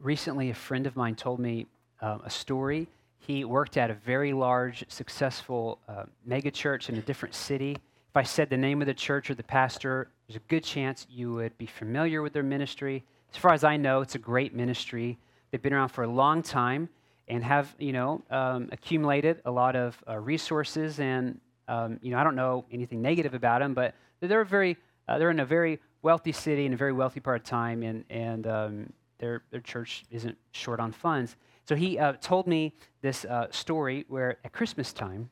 recently, 0.00 0.50
a 0.50 0.54
friend 0.54 0.86
of 0.86 0.96
mine 0.96 1.14
told 1.14 1.40
me 1.40 1.66
um, 2.00 2.22
a 2.24 2.30
story. 2.30 2.88
He 3.18 3.44
worked 3.44 3.76
at 3.76 3.90
a 3.90 3.94
very 3.94 4.32
large, 4.32 4.84
successful 4.88 5.78
uh, 5.88 6.04
mega 6.24 6.50
church 6.50 6.88
in 6.88 6.96
a 6.96 7.02
different 7.02 7.34
city. 7.34 7.72
If 7.72 8.16
I 8.16 8.22
said 8.22 8.48
the 8.48 8.56
name 8.56 8.80
of 8.80 8.86
the 8.86 8.94
church 8.94 9.30
or 9.30 9.34
the 9.34 9.42
pastor, 9.42 10.08
there's 10.26 10.36
a 10.36 10.48
good 10.48 10.64
chance 10.64 11.06
you 11.10 11.34
would 11.34 11.56
be 11.58 11.66
familiar 11.66 12.22
with 12.22 12.32
their 12.32 12.42
ministry. 12.42 13.04
As 13.30 13.36
far 13.36 13.52
as 13.52 13.64
I 13.64 13.76
know, 13.76 14.00
it's 14.00 14.14
a 14.14 14.18
great 14.18 14.54
ministry. 14.54 15.18
They've 15.50 15.60
been 15.60 15.74
around 15.74 15.90
for 15.90 16.04
a 16.04 16.08
long 16.08 16.42
time 16.42 16.88
and 17.28 17.44
have, 17.44 17.74
you 17.78 17.92
know, 17.92 18.22
um, 18.30 18.68
accumulated 18.72 19.42
a 19.44 19.50
lot 19.50 19.76
of 19.76 20.02
uh, 20.08 20.16
resources. 20.16 20.98
And, 20.98 21.38
um, 21.68 21.98
you 22.02 22.10
know, 22.10 22.18
I 22.18 22.24
don't 22.24 22.36
know 22.36 22.64
anything 22.72 23.02
negative 23.02 23.34
about 23.34 23.60
them, 23.60 23.74
but 23.74 23.94
they're 24.20 24.44
very, 24.44 24.78
uh, 25.06 25.18
they're 25.18 25.30
in 25.30 25.40
a 25.40 25.46
very 25.46 25.78
wealthy 26.02 26.32
city 26.32 26.64
in 26.64 26.72
a 26.72 26.76
very 26.76 26.92
wealthy 26.92 27.20
part 27.20 27.40
of 27.40 27.44
time, 27.44 27.82
and, 27.82 28.04
and 28.08 28.46
um, 28.46 28.92
their, 29.18 29.42
their 29.50 29.60
church 29.60 30.04
isn't 30.10 30.36
short 30.52 30.80
on 30.80 30.92
funds. 30.92 31.36
So 31.68 31.74
he 31.74 31.98
uh, 31.98 32.14
told 32.20 32.46
me 32.46 32.74
this 33.02 33.24
uh, 33.24 33.48
story 33.50 34.04
where 34.08 34.38
at 34.44 34.52
Christmas 34.52 34.92
time, 34.92 35.30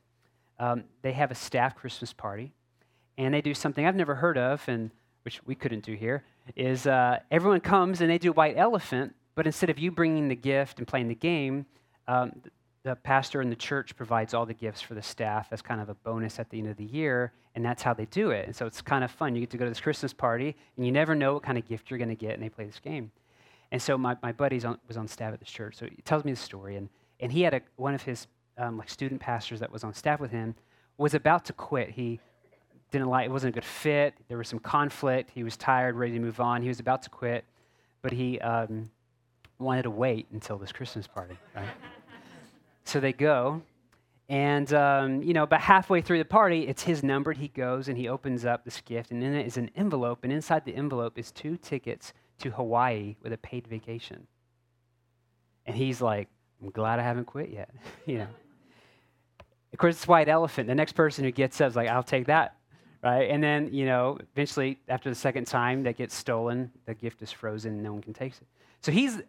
um, 0.59 0.85
they 1.03 1.13
have 1.13 1.31
a 1.31 1.35
staff 1.35 1.75
Christmas 1.75 2.13
party, 2.13 2.53
and 3.19 3.33
they 3.33 3.41
do 3.41 3.55
something 3.55 3.87
I've 3.87 3.97
never 3.97 4.15
heard 4.15 4.39
of, 4.39 4.63
and 4.69 4.91
which 5.23 5.41
we 5.47 5.55
couldn't 5.55 5.85
do 5.85 5.95
here, 5.95 6.25
is 6.55 6.87
uh, 6.87 7.19
everyone 7.31 7.61
comes 7.61 8.01
and 8.01 8.11
they 8.11 8.19
do 8.19 8.33
white 8.33 8.57
elephant, 8.57 9.15
but 9.35 9.47
instead 9.47 9.71
of 9.71 9.79
you 9.79 9.91
bringing 9.91 10.29
the 10.29 10.37
gift 10.37 10.79
and 10.79 10.87
playing 10.87 11.09
the 11.09 11.15
game, 11.15 11.67
um, 12.07 12.33
the 12.85 12.95
pastor 12.95 13.43
in 13.43 13.51
the 13.51 13.57
church 13.57 13.97
provides 13.97 14.33
all 14.33 14.47
the 14.47 14.55
gifts 14.55 14.81
for 14.81 14.95
the 14.95 15.03
staff 15.03 15.49
as 15.51 15.61
kind 15.61 15.81
of 15.81 15.89
a 15.89 15.95
bonus 15.95 16.39
at 16.39 16.49
the 16.51 16.59
end 16.59 16.69
of 16.69 16.77
the 16.77 16.85
year, 16.85 17.33
and 17.55 17.65
that's 17.65 17.83
how 17.83 17.93
they 17.93 18.05
do 18.07 18.31
it. 18.31 18.47
And 18.47 18.55
so 18.55 18.65
it's 18.65 18.81
kind 18.81 19.03
of 19.03 19.11
fun. 19.11 19.35
You 19.35 19.41
get 19.41 19.51
to 19.51 19.57
go 19.57 19.65
to 19.65 19.71
this 19.71 19.81
Christmas 19.81 20.13
party, 20.13 20.55
and 20.77 20.87
you 20.87 20.93
never 20.93 21.15
know 21.15 21.35
what 21.35 21.43
kind 21.43 21.59
of 21.59 21.67
gift 21.67 21.91
you're 21.91 21.99
going 21.99 22.11
to 22.11 22.15
get, 22.15 22.35
and 22.35 22.43
they 22.43 22.49
play 22.49 22.65
this 22.65 22.79
game. 22.79 23.11
And 23.73 23.83
so 23.83 23.99
my, 23.99 24.17
my 24.23 24.33
buddy 24.33 24.61
was 24.87 24.97
on 24.97 25.09
staff 25.09 25.33
at 25.33 25.41
this 25.41 25.51
church, 25.51 25.75
so 25.77 25.87
he 25.87 26.03
tells 26.03 26.25
me 26.25 26.33
the 26.33 26.37
story, 26.37 26.77
and, 26.77 26.89
and 27.21 27.33
he 27.33 27.43
had 27.43 27.55
a, 27.55 27.61
one 27.77 27.95
of 27.95 28.03
his 28.03 28.27
um, 28.59 28.79
like 28.79 28.89
student 28.89 29.21
pastors 29.21 29.61
that 29.61 29.73
was 29.73 29.85
on 29.85 29.93
staff 29.93 30.21
with 30.21 30.31
him 30.31 30.55
was 30.99 31.15
about 31.15 31.45
to 31.47 31.53
quit. 31.53 31.91
He 31.91 32.21
didn't 32.91 33.09
like 33.09 33.27
it 33.27 33.31
wasn't 33.31 33.55
a 33.55 33.55
good 33.55 33.65
fit. 33.65 34.15
There 34.29 34.39
was 34.39 34.49
some 34.49 34.59
conflict. 34.59 35.31
He 35.35 35.43
was 35.43 35.57
tired, 35.57 35.97
ready 35.97 36.13
to 36.13 36.21
move 36.21 36.41
on. 36.41 36.63
He 36.63 36.69
was 36.69 36.81
about 36.81 37.03
to 37.03 37.11
quit, 37.11 37.45
but 38.03 38.13
he 38.13 38.39
um, 38.41 38.91
wanted 39.59 39.83
to 39.83 39.91
wait 39.91 40.27
until 40.33 40.57
this 40.59 40.73
Christmas 40.73 41.07
party. 41.07 41.37
Right? 41.55 41.67
so 42.85 43.01
they 43.01 43.13
go, 43.13 43.63
and 44.29 44.73
um, 44.73 45.23
you 45.23 45.35
know, 45.35 45.43
about 45.43 45.61
halfway 45.61 46.01
through 46.01 46.19
the 46.19 46.25
party, 46.25 46.67
it's 46.67 46.83
his 46.83 47.03
number. 47.03 47.33
He 47.33 47.49
goes 47.49 47.89
and 47.89 47.99
he 47.99 48.09
opens 48.09 48.45
up 48.45 48.65
this 48.65 48.81
gift, 48.81 49.11
and 49.11 49.23
in 49.23 49.35
it 49.35 49.47
is 49.47 49.57
an 49.57 49.71
envelope, 49.77 50.21
and 50.23 50.33
inside 50.33 50.65
the 50.65 50.75
envelope 50.75 51.19
is 51.19 51.31
two 51.31 51.57
tickets 51.57 52.13
to 52.41 52.51
Hawaii 52.51 53.17
with 53.23 53.33
a 53.33 53.39
paid 53.39 53.67
vacation. 53.67 54.27
And 55.67 55.77
he's 55.77 56.01
like, 56.01 56.29
"I'm 56.63 56.71
glad 56.71 56.99
I 56.99 57.03
haven't 57.03 57.27
quit 57.27 57.51
yet," 57.51 57.71
you 58.07 58.19
know. 58.19 58.29
Of 59.73 59.79
course, 59.79 59.97
it's 59.97 60.09
white 60.09 60.29
elephant. 60.29 60.69
The 60.69 60.75
next 60.75 60.93
person 60.93 61.25
who 61.25 61.31
gets 61.31 61.61
up 61.61 61.71
is 61.71 61.77
like, 61.77 61.89
"I'll 61.89 62.03
take 62.03 62.27
that." 62.27 62.57
right? 63.03 63.31
And 63.31 63.43
then, 63.43 63.73
you 63.73 63.87
know, 63.87 64.19
eventually, 64.33 64.79
after 64.89 65.09
the 65.09 65.15
second 65.15 65.47
time, 65.47 65.85
that 65.85 65.97
gets 65.97 66.15
stolen, 66.15 66.73
the 66.87 66.95
gift 66.95 67.23
is 67.23 67.31
frozen, 67.31 67.83
no 67.83 67.93
one 67.93 68.03
can 68.03 68.13
take 68.13 68.33
it. 68.33 68.47
So 68.81 68.91
he's 68.91 69.23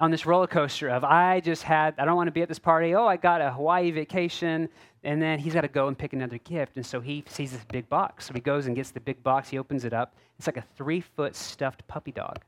on 0.00 0.10
this 0.10 0.26
roller 0.26 0.46
coaster 0.46 0.88
of, 0.88 1.04
I 1.04 1.40
just 1.40 1.62
had, 1.62 1.94
I 1.98 2.04
don't 2.04 2.16
want 2.16 2.26
to 2.26 2.32
be 2.32 2.42
at 2.42 2.48
this 2.48 2.58
party. 2.58 2.94
Oh, 2.94 3.06
I 3.06 3.16
got 3.16 3.40
a 3.40 3.50
Hawaii 3.52 3.90
vacation. 3.90 4.68
And 5.04 5.20
then 5.20 5.38
he's 5.38 5.54
got 5.54 5.62
to 5.62 5.68
go 5.68 5.88
and 5.88 5.98
pick 5.98 6.12
another 6.12 6.38
gift. 6.38 6.76
And 6.76 6.84
so 6.84 7.00
he 7.00 7.24
sees 7.28 7.52
this 7.52 7.64
big 7.70 7.88
box. 7.88 8.26
So 8.26 8.34
he 8.34 8.40
goes 8.40 8.66
and 8.66 8.76
gets 8.76 8.90
the 8.90 9.00
big 9.00 9.22
box. 9.22 9.48
He 9.48 9.58
opens 9.58 9.84
it 9.84 9.92
up. 9.92 10.14
It's 10.38 10.46
like 10.46 10.56
a 10.56 10.64
three 10.76 11.00
foot 11.00 11.34
stuffed 11.36 11.86
puppy 11.88 12.12
dog. 12.12 12.40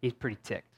He's 0.00 0.12
pretty 0.12 0.38
ticked. 0.42 0.68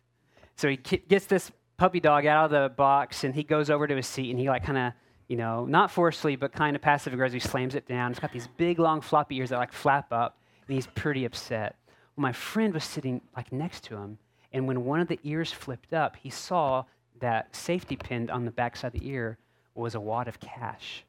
So 0.57 0.69
he 0.69 0.77
gets 0.77 1.27
this 1.27 1.51
puppy 1.77 2.01
dog 2.01 2.27
out 2.27 2.45
of 2.47 2.51
the 2.51 2.69
box 2.75 3.25
and 3.25 3.35
he 3.35 3.43
goes 3.43 3.71
over 3.71 3.87
to 3.87 3.97
his 3.97 4.07
seat 4.07 4.31
and 4.31 4.39
he 4.39 4.49
like 4.49 4.65
kind 4.65 4.79
of 4.79 4.93
you 5.29 5.37
know, 5.37 5.65
not 5.65 5.91
forcefully, 5.91 6.37
but 6.37 6.53
kind 6.53 6.77
of 6.77 6.83
passive 6.83 7.13
aggressive, 7.13 7.43
slams 7.43 7.75
it 7.75 7.87
down. 7.89 8.11
It's 8.11 8.20
got 8.20 8.33
these 8.33 8.48
big, 8.57 8.79
long, 8.79 9.01
floppy 9.01 9.37
ears 9.37 9.51
that 9.51 9.59
like 9.59 9.73
flap 9.73 10.13
up, 10.13 10.39
and 10.67 10.75
he's 10.75 10.87
pretty 10.87 11.25
upset. 11.25 11.77
Well, 12.17 12.23
my 12.23 12.33
friend 12.33 12.75
was 12.75 12.85
sitting 12.85 13.20
like 13.37 13.53
next 13.53 13.85
to 13.85 13.97
him, 13.97 14.19
and 14.55 14.67
when 14.67 14.85
one 14.85 15.01
of 15.01 15.09
the 15.09 15.20
ears 15.25 15.53
flipped 15.53 15.92
up, 15.92 16.17
he 16.17 16.31
saw 16.31 16.85
that 17.20 17.55
safety 17.55 17.97
pin 17.97 18.31
on 18.31 18.47
the 18.47 18.51
backside 18.51 18.95
of 18.95 19.01
the 19.01 19.07
ear 19.07 19.37
was 19.75 19.95
a 19.95 20.01
wad 20.01 20.29
of 20.29 20.41
cash 20.41 21.05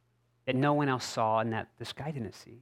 that 0.46 0.56
no 0.56 0.74
one 0.74 0.90
else 0.90 1.06
saw 1.06 1.40
and 1.40 1.54
that 1.54 1.68
this 1.80 1.94
guy 1.94 2.12
didn't 2.12 2.36
see. 2.36 2.60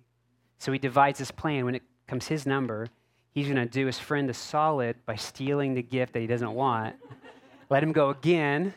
So 0.59 0.71
he 0.71 0.77
divides 0.77 1.17
his 1.17 1.31
plan. 1.31 1.65
When 1.65 1.75
it 1.75 1.83
comes 2.07 2.27
his 2.27 2.45
number, 2.45 2.87
he's 3.31 3.47
going 3.47 3.57
to 3.57 3.65
do 3.65 3.85
his 3.85 3.97
friend 3.97 4.29
a 4.29 4.33
solid 4.33 4.95
by 5.05 5.15
stealing 5.15 5.73
the 5.73 5.81
gift 5.81 6.13
that 6.13 6.19
he 6.19 6.27
doesn't 6.27 6.53
want, 6.53 6.95
let 7.69 7.81
him 7.81 7.91
go 7.91 8.09
again, 8.09 8.73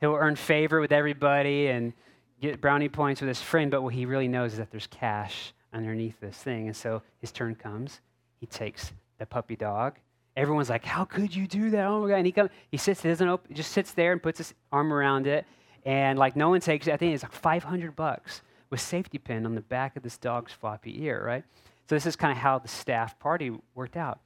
He'll 0.00 0.14
earn 0.14 0.36
favor 0.36 0.80
with 0.80 0.92
everybody 0.92 1.68
and 1.68 1.92
get 2.40 2.60
brownie 2.60 2.88
points 2.88 3.20
with 3.20 3.28
his 3.28 3.40
friend, 3.40 3.70
but 3.70 3.82
what 3.82 3.94
he 3.94 4.04
really 4.04 4.28
knows 4.28 4.52
is 4.52 4.58
that 4.58 4.70
there's 4.70 4.86
cash 4.86 5.52
underneath 5.72 6.20
this 6.20 6.36
thing. 6.36 6.66
And 6.66 6.76
so 6.76 7.02
his 7.20 7.32
turn 7.32 7.54
comes. 7.54 8.00
He 8.38 8.46
takes 8.46 8.92
the 9.18 9.26
puppy 9.26 9.56
dog. 9.56 9.98
Everyone's 10.36 10.68
like, 10.68 10.84
How 10.84 11.04
could 11.04 11.34
you 11.34 11.46
do 11.46 11.70
that? 11.70 11.86
Oh 11.86 12.02
my 12.02 12.08
God. 12.08 12.16
And 12.16 12.26
he 12.26 12.32
comes, 12.32 12.50
he 12.70 12.76
sits, 12.76 13.02
he 13.02 13.08
doesn't 13.08 13.28
open, 13.28 13.54
just 13.54 13.72
sits 13.72 13.92
there 13.92 14.12
and 14.12 14.22
puts 14.22 14.38
his 14.38 14.54
arm 14.70 14.92
around 14.92 15.26
it. 15.26 15.46
And 15.84 16.18
like 16.18 16.36
no 16.36 16.50
one 16.50 16.60
takes 16.60 16.86
it. 16.86 16.92
I 16.92 16.96
think 16.96 17.14
it's 17.14 17.22
like 17.22 17.32
500 17.32 17.96
bucks 17.96 18.42
with 18.70 18.80
safety 18.80 19.18
pin 19.18 19.46
on 19.46 19.54
the 19.54 19.60
back 19.60 19.96
of 19.96 20.02
this 20.02 20.18
dog's 20.18 20.52
floppy 20.52 21.04
ear, 21.04 21.22
right? 21.24 21.44
So 21.88 21.94
this 21.94 22.06
is 22.06 22.16
kind 22.16 22.32
of 22.32 22.38
how 22.38 22.58
the 22.58 22.68
staff 22.68 23.18
party 23.18 23.52
worked 23.74 23.96
out. 23.96 24.20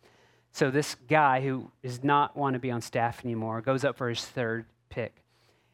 So 0.52 0.70
this 0.70 0.96
guy 1.08 1.42
who 1.42 1.70
does 1.82 2.02
not 2.02 2.36
want 2.36 2.54
to 2.54 2.58
be 2.58 2.70
on 2.70 2.80
staff 2.80 3.24
anymore 3.24 3.60
goes 3.60 3.84
up 3.84 3.96
for 3.96 4.08
his 4.08 4.24
third 4.24 4.64
pick 4.88 5.22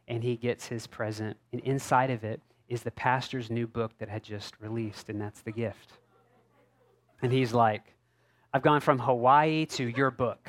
and 0.09 0.23
he 0.23 0.37
gets 0.37 0.67
his 0.67 0.87
present. 0.87 1.37
And 1.53 1.61
inside 1.63 2.11
of 2.11 2.25
it 2.25 2.41
is 2.69 2.83
the 2.83 2.91
pastor's 2.91 3.51
new 3.51 3.67
book 3.67 3.93
that 3.99 4.09
had 4.09 4.23
just 4.23 4.55
released, 4.61 5.09
and 5.09 5.21
that's 5.21 5.41
the 5.41 5.53
gift. 5.53 5.93
And 7.23 7.33
he's 7.33 7.53
like, 7.53 7.83
I've 8.57 8.63
gone 8.63 8.81
from 8.81 8.99
Hawaii 8.99 9.67
to 9.67 9.87
your 9.87 10.11
book. 10.11 10.49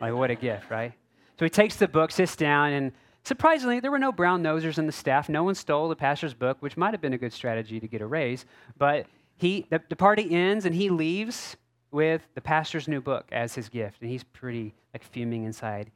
Like, 0.00 0.14
what 0.14 0.30
a 0.30 0.36
gift, 0.36 0.70
right? 0.70 0.92
So 1.40 1.44
he 1.44 1.50
takes 1.50 1.74
the 1.74 1.88
book, 1.88 2.12
sits 2.12 2.36
down, 2.36 2.72
and 2.72 2.92
surprisingly, 3.24 3.80
there 3.80 3.90
were 3.90 3.98
no 3.98 4.12
brown 4.12 4.44
nosers 4.44 4.78
in 4.78 4.86
the 4.86 4.92
staff. 4.92 5.28
No 5.28 5.42
one 5.42 5.56
stole 5.56 5.88
the 5.88 5.96
pastor's 5.96 6.34
book, 6.34 6.58
which 6.60 6.76
might 6.76 6.94
have 6.94 7.00
been 7.00 7.14
a 7.14 7.18
good 7.18 7.32
strategy 7.32 7.80
to 7.80 7.88
get 7.88 8.00
a 8.00 8.06
raise. 8.06 8.46
But 8.78 9.06
he, 9.34 9.66
the, 9.70 9.82
the 9.88 9.96
party 9.96 10.32
ends, 10.32 10.66
and 10.66 10.72
he 10.72 10.88
leaves 10.88 11.56
with 11.90 12.22
the 12.36 12.40
pastor's 12.40 12.86
new 12.86 13.00
book 13.00 13.26
as 13.32 13.56
his 13.56 13.68
gift. 13.68 14.02
And 14.02 14.08
he's 14.08 14.22
pretty 14.22 14.72
like 14.94 15.02
fuming 15.02 15.42
inside. 15.42 15.90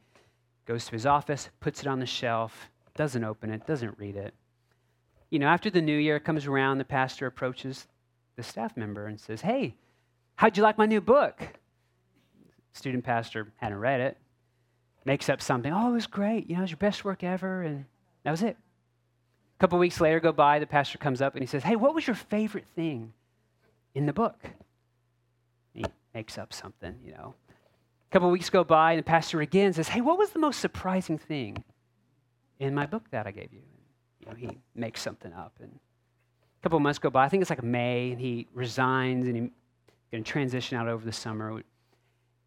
Goes 0.65 0.83
to 0.87 0.91
his 0.91 1.05
office, 1.05 1.47
puts 1.61 1.79
it 1.79 1.87
on 1.87 1.99
the 1.99 2.05
shelf, 2.05 2.69
doesn't 2.97 3.23
open 3.23 3.51
it, 3.51 3.65
doesn't 3.65 3.97
read 3.97 4.17
it. 4.17 4.33
You 5.29 5.39
know, 5.39 5.47
after 5.47 5.69
the 5.69 5.81
new 5.81 5.97
year 5.97 6.19
comes 6.19 6.45
around, 6.45 6.79
the 6.79 6.83
pastor 6.83 7.25
approaches 7.25 7.87
the 8.35 8.43
staff 8.43 8.75
member 8.75 9.05
and 9.05 9.17
says, 9.17 9.39
Hey, 9.39 9.75
how'd 10.37 10.55
you 10.55 10.63
like 10.63 10.77
my 10.77 10.85
new 10.85 11.01
book? 11.01 11.41
Student 12.71 13.03
pastor 13.03 13.51
hadn't 13.57 13.79
read 13.79 13.99
it, 13.99 14.17
makes 15.03 15.29
up 15.29 15.41
something. 15.41 15.73
Oh, 15.73 15.89
it 15.89 15.93
was 15.93 16.07
great. 16.07 16.49
You 16.49 16.55
know, 16.55 16.61
it 16.61 16.63
was 16.63 16.71
your 16.71 16.77
best 16.77 17.03
work 17.03 17.23
ever. 17.23 17.63
And 17.63 17.85
that 18.23 18.31
was 18.31 18.41
it. 18.41 18.55
A 18.55 19.59
couple 19.59 19.77
weeks 19.79 19.99
later 19.99 20.19
go 20.19 20.31
by, 20.31 20.59
the 20.59 20.67
pastor 20.67 20.97
comes 20.97 21.21
up 21.21 21.33
and 21.33 21.43
he 21.43 21.47
says, 21.47 21.63
Hey, 21.63 21.75
what 21.75 21.93
was 21.93 22.07
your 22.07 22.15
favorite 22.15 22.67
thing 22.75 23.13
in 23.93 24.05
the 24.05 24.13
book? 24.13 24.37
He 25.73 25.83
makes 26.13 26.37
up 26.37 26.53
something, 26.53 26.95
you 27.03 27.11
know. 27.11 27.33
A 27.49 28.13
couple 28.13 28.29
weeks 28.31 28.49
go 28.49 28.63
by, 28.63 28.93
and 28.93 28.99
the 28.99 29.03
pastor 29.03 29.41
again 29.41 29.73
says, 29.73 29.89
Hey, 29.89 30.01
what 30.01 30.17
was 30.17 30.29
the 30.29 30.39
most 30.39 30.59
surprising 30.59 31.17
thing 31.17 31.63
in 32.59 32.73
my 32.73 32.85
book 32.85 33.03
that 33.11 33.27
I 33.27 33.31
gave 33.31 33.53
you. 33.53 33.59
And, 33.59 33.79
you 34.19 34.27
know, 34.27 34.51
he 34.51 34.57
makes 34.75 35.01
something 35.01 35.33
up. 35.33 35.53
And 35.61 35.71
a 35.71 36.63
couple 36.63 36.79
months 36.79 36.99
go 36.99 37.09
by. 37.09 37.25
I 37.25 37.29
think 37.29 37.41
it's 37.41 37.49
like 37.49 37.63
May, 37.63 38.11
and 38.11 38.19
he 38.19 38.47
resigns, 38.53 39.27
and 39.27 39.35
he's 39.35 39.49
going 40.11 40.23
to 40.23 40.31
transition 40.31 40.77
out 40.77 40.87
over 40.87 41.05
the 41.05 41.11
summer. 41.11 41.61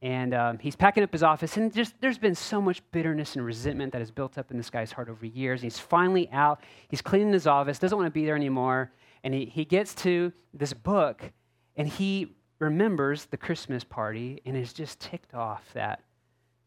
And 0.03 0.33
um, 0.33 0.59
he's 0.59 0.77
packing 0.77 1.03
up 1.03 1.13
his 1.13 1.23
office, 1.23 1.57
and 1.57 1.73
just 1.73 1.95
there's 2.01 2.19
been 2.19 2.35
so 2.35 2.61
much 2.61 2.83
bitterness 2.91 3.37
and 3.37 3.45
resentment 3.45 3.93
that 3.93 3.99
has 3.99 4.11
built 4.11 4.39
up 4.39 4.51
in 4.51 4.57
this 4.57 4.71
guy's 4.71 4.93
heart 4.93 5.11
over 5.11 5.27
years. 5.27 5.61
He's 5.61 5.79
finally 5.79 6.29
out. 6.33 6.63
He's 6.89 7.03
cleaning 7.03 7.33
his 7.33 7.47
office, 7.47 7.79
doesn't 7.79 7.97
want 7.97 8.07
to 8.07 8.13
be 8.13 8.25
there 8.25 8.37
anymore. 8.37 8.93
And 9.23 9.35
he, 9.35 9.45
he 9.45 9.67
gets 9.67 9.95
to 9.97 10.33
this 10.55 10.73
book, 10.73 11.31
and 11.77 11.87
he 11.87 12.35
remembers 12.59 13.27
the 13.27 13.37
Christmas 13.37 13.85
party 13.85 14.41
and 14.47 14.57
is 14.57 14.73
just 14.73 15.01
ticked 15.01 15.35
off 15.35 15.65
that 15.75 16.03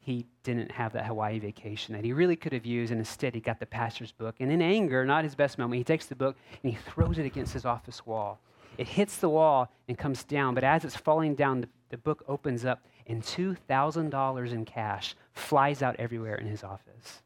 he 0.04 0.25
didn't 0.44 0.69
have 0.72 0.92
that 0.94 1.06
Hawaii 1.06 1.39
vacation 1.39 1.96
that 1.96 2.04
he 2.04 2.12
really 2.12 2.36
could 2.36 2.51
have 2.51 2.66
used, 2.66 2.92
and 2.92 3.00
instead 3.00 3.34
he 3.34 3.39
got 3.39 3.60
the 3.60 3.66
pastor's 3.66 4.12
book. 4.12 4.36
And 4.42 4.51
in 4.51 4.62
anger, 4.62 5.06
not 5.06 5.24
his 5.24 5.34
best 5.34 5.57
moment, 5.57 5.78
he 5.78 5.84
takes 5.84 6.07
the 6.07 6.16
book 6.16 6.36
and 6.62 6.72
he 6.72 6.78
throws 6.78 7.18
it 7.18 7.25
against 7.25 7.54
his 7.54 7.63
office 7.63 8.06
wall. 8.06 8.39
It 8.78 8.88
hits 8.88 9.18
the 9.18 9.30
wall 9.30 9.72
and 9.88 9.98
comes 9.98 10.24
down, 10.24 10.56
but 10.56 10.64
as 10.64 10.84
it's 10.84 10.96
falling 10.96 11.36
down, 11.36 11.62
the, 11.62 11.70
the 11.90 11.98
book 11.98 12.24
opens 12.28 12.66
up, 12.66 12.84
and 13.06 13.22
$2,000 13.22 14.52
in 14.52 14.66
cash 14.66 15.16
flies 15.34 15.81
out 15.81 15.96
everywhere 16.00 16.36
in 16.36 16.48
his 16.48 16.64
office. 16.64 17.22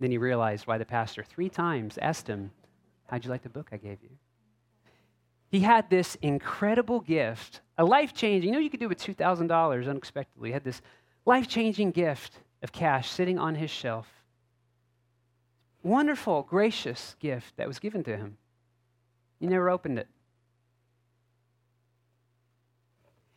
Then 0.00 0.10
he 0.10 0.18
realized 0.18 0.66
why 0.66 0.78
the 0.78 0.84
pastor 0.84 1.22
three 1.22 1.48
times 1.48 1.98
asked 2.00 2.28
him, 2.28 2.52
How'd 3.06 3.24
you 3.24 3.30
like 3.30 3.42
the 3.42 3.48
book 3.48 3.70
I 3.72 3.78
gave 3.78 4.02
you? 4.02 4.10
He 5.50 5.60
had 5.60 5.88
this 5.88 6.16
incredible 6.20 7.00
gift, 7.00 7.62
a 7.78 7.84
life 7.84 8.12
changing, 8.12 8.48
you 8.48 8.52
know, 8.52 8.60
you 8.60 8.70
could 8.70 8.80
do 8.80 8.88
with 8.88 8.98
$2,000 8.98 9.88
unexpectedly. 9.88 10.50
He 10.50 10.52
had 10.52 10.64
this 10.64 10.82
life 11.24 11.48
changing 11.48 11.92
gift 11.92 12.40
of 12.62 12.70
cash 12.70 13.10
sitting 13.10 13.38
on 13.38 13.54
his 13.54 13.70
shelf. 13.70 14.08
Wonderful, 15.82 16.42
gracious 16.42 17.16
gift 17.18 17.56
that 17.56 17.66
was 17.66 17.78
given 17.78 18.04
to 18.04 18.16
him. 18.16 18.36
He 19.40 19.46
never 19.46 19.70
opened 19.70 19.98
it. 19.98 20.08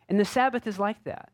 And 0.09 0.19
the 0.19 0.25
Sabbath 0.25 0.68
is 0.68 0.77
like 0.77 1.03
that. 1.06 1.30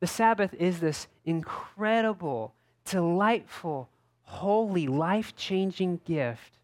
The 0.00 0.06
Sabbath 0.06 0.54
is 0.54 0.80
this 0.80 1.08
incredible, 1.24 2.54
delightful, 2.84 3.88
holy, 4.22 4.86
life 4.86 5.34
changing 5.36 6.00
gift 6.04 6.58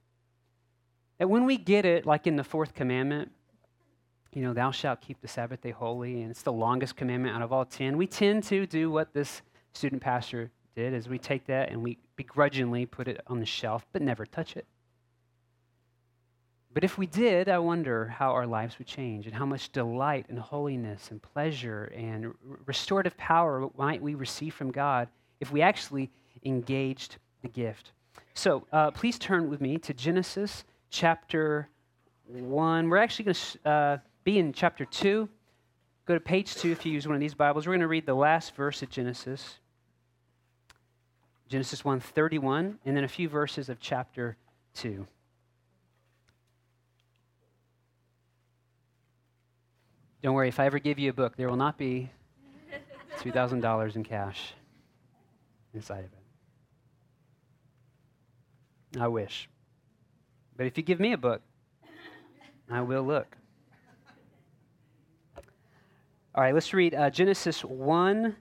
that 1.19 1.29
when 1.29 1.45
we 1.45 1.57
get 1.57 1.85
it, 1.85 2.07
like 2.07 2.27
in 2.27 2.37
the 2.37 2.45
fourth 2.45 2.75
commandment, 2.75 3.31
you 4.33 4.43
know, 4.43 4.53
thou 4.53 4.71
shalt 4.71 5.01
keep 5.01 5.21
the 5.21 5.29
Sabbath 5.29 5.61
day 5.61 5.71
holy, 5.71 6.23
and 6.23 6.31
it's 6.31 6.43
the 6.43 6.53
longest 6.53 6.97
commandment 6.97 7.37
out 7.37 7.43
of 7.43 7.53
all 7.53 7.65
10. 7.65 7.97
We 7.97 8.07
tend 8.07 8.45
to 8.45 8.67
do 8.67 8.91
what 8.91 9.13
this 9.13 9.43
student 9.73 10.03
pastor 10.03 10.51
did 10.75 10.95
is 10.95 11.09
we 11.09 11.19
take 11.19 11.47
that 11.47 11.71
and 11.71 11.83
we 11.83 11.99
begrudgingly 12.17 12.87
put 12.87 13.09
it 13.09 13.21
on 13.27 13.39
the 13.41 13.47
shelf, 13.47 13.87
but 13.93 14.03
never 14.03 14.25
touch 14.25 14.57
it. 14.57 14.67
But 16.75 16.85
if 16.85 16.97
we 16.97 17.07
did, 17.07 17.49
I 17.49 17.59
wonder 17.59 18.09
how 18.09 18.33
our 18.33 18.47
lives 18.47 18.79
would 18.79 18.87
change 18.87 19.27
and 19.27 19.35
how 19.35 19.45
much 19.45 19.71
delight 19.73 20.27
and 20.29 20.39
holiness 20.39 21.11
and 21.11 21.21
pleasure 21.21 21.93
and 21.95 22.33
restorative 22.65 23.17
power 23.17 23.69
might 23.77 24.01
we 24.01 24.15
receive 24.15 24.55
from 24.55 24.71
God 24.71 25.09
if 25.41 25.53
we 25.53 25.61
actually 25.61 26.11
engaged 26.45 27.17
the 27.43 27.49
gift. 27.49 27.93
So 28.35 28.67
uh, 28.73 28.91
please 28.91 29.19
turn 29.19 29.51
with 29.51 29.61
me 29.61 29.77
to 29.79 29.93
Genesis 29.93 30.65
chapter 30.89 31.69
1. 32.27 32.89
We're 32.89 32.97
actually 32.97 33.27
going 33.27 33.35
to 33.35 33.69
uh, 33.69 33.99
be 34.25 34.39
in 34.39 34.53
chapter 34.53 34.87
2. 34.87 35.29
Go 36.07 36.15
to 36.15 36.21
page 36.21 36.55
2 36.55 36.73
if 36.73 36.87
you 36.87 36.93
use 36.93 37.07
one 37.07 37.15
of 37.15 37.21
these 37.21 37.35
Bibles. 37.35 37.67
We're 37.67 37.73
going 37.73 37.81
to 37.81 37.89
read 37.89 38.07
the 38.07 38.15
last 38.15 38.55
verse 38.55 38.83
of 38.83 38.89
Genesis. 38.89 39.59
Genesis 41.49 41.83
1:31 41.83 42.79
and 42.87 42.97
then 42.97 43.05
a 43.05 43.09
few 43.09 43.29
verses 43.29 43.69
of 43.69 43.79
chapter 43.79 44.39
2. 44.75 45.07
Don't 50.23 50.35
worry, 50.35 50.49
if 50.49 50.61
I 50.61 50.67
ever 50.67 50.79
give 50.79 51.01
you 51.01 51.11
a 51.11 51.13
book, 51.13 51.37
there 51.37 51.49
will 51.49 51.57
not 51.57 51.77
be 51.77 52.09
$2,000 53.19 53.97
in 53.97 54.05
cash 54.05 54.55
inside 55.75 56.05
of 56.05 56.05
it. 56.05 56.13
I 59.01 59.09
wish. 59.09 59.49
But 60.57 60.67
if 60.67 60.77
you 60.77 60.85
give 60.85 61.01
me 61.01 61.13
a 61.13 61.19
book, 61.19 61.43
I 62.71 62.83
will 62.83 63.03
look. 63.03 63.37
All 66.35 66.43
right, 66.43 66.55
let's 66.55 66.73
read 66.73 66.95
uh, 66.95 67.11
Genesis 67.11 67.65
1, 67.65 68.37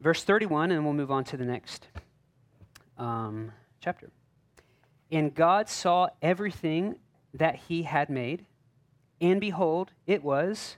verse 0.00 0.24
31, 0.24 0.70
and 0.70 0.84
we'll 0.84 0.94
move 0.94 1.10
on 1.10 1.24
to 1.24 1.36
the 1.36 1.44
next 1.44 1.88
um, 2.96 3.50
chapter. 3.80 4.10
And 5.10 5.34
God 5.34 5.68
saw 5.68 6.08
everything 6.22 6.94
that 7.34 7.56
he 7.56 7.82
had 7.82 8.08
made, 8.08 8.46
and 9.24 9.40
behold, 9.40 9.90
it 10.06 10.22
was 10.22 10.76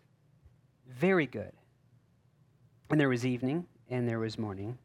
very 0.88 1.26
good. 1.26 1.50
And 2.88 3.00
there 3.00 3.08
was 3.08 3.26
evening, 3.26 3.66
and 3.90 4.08
there 4.08 4.20
was 4.20 4.38
morning, 4.38 4.78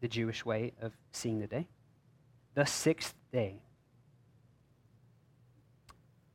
the 0.00 0.08
Jewish 0.08 0.44
way 0.44 0.72
of 0.82 0.92
seeing 1.12 1.38
the 1.38 1.46
day, 1.46 1.68
the 2.54 2.66
sixth 2.66 3.14
day. 3.32 3.62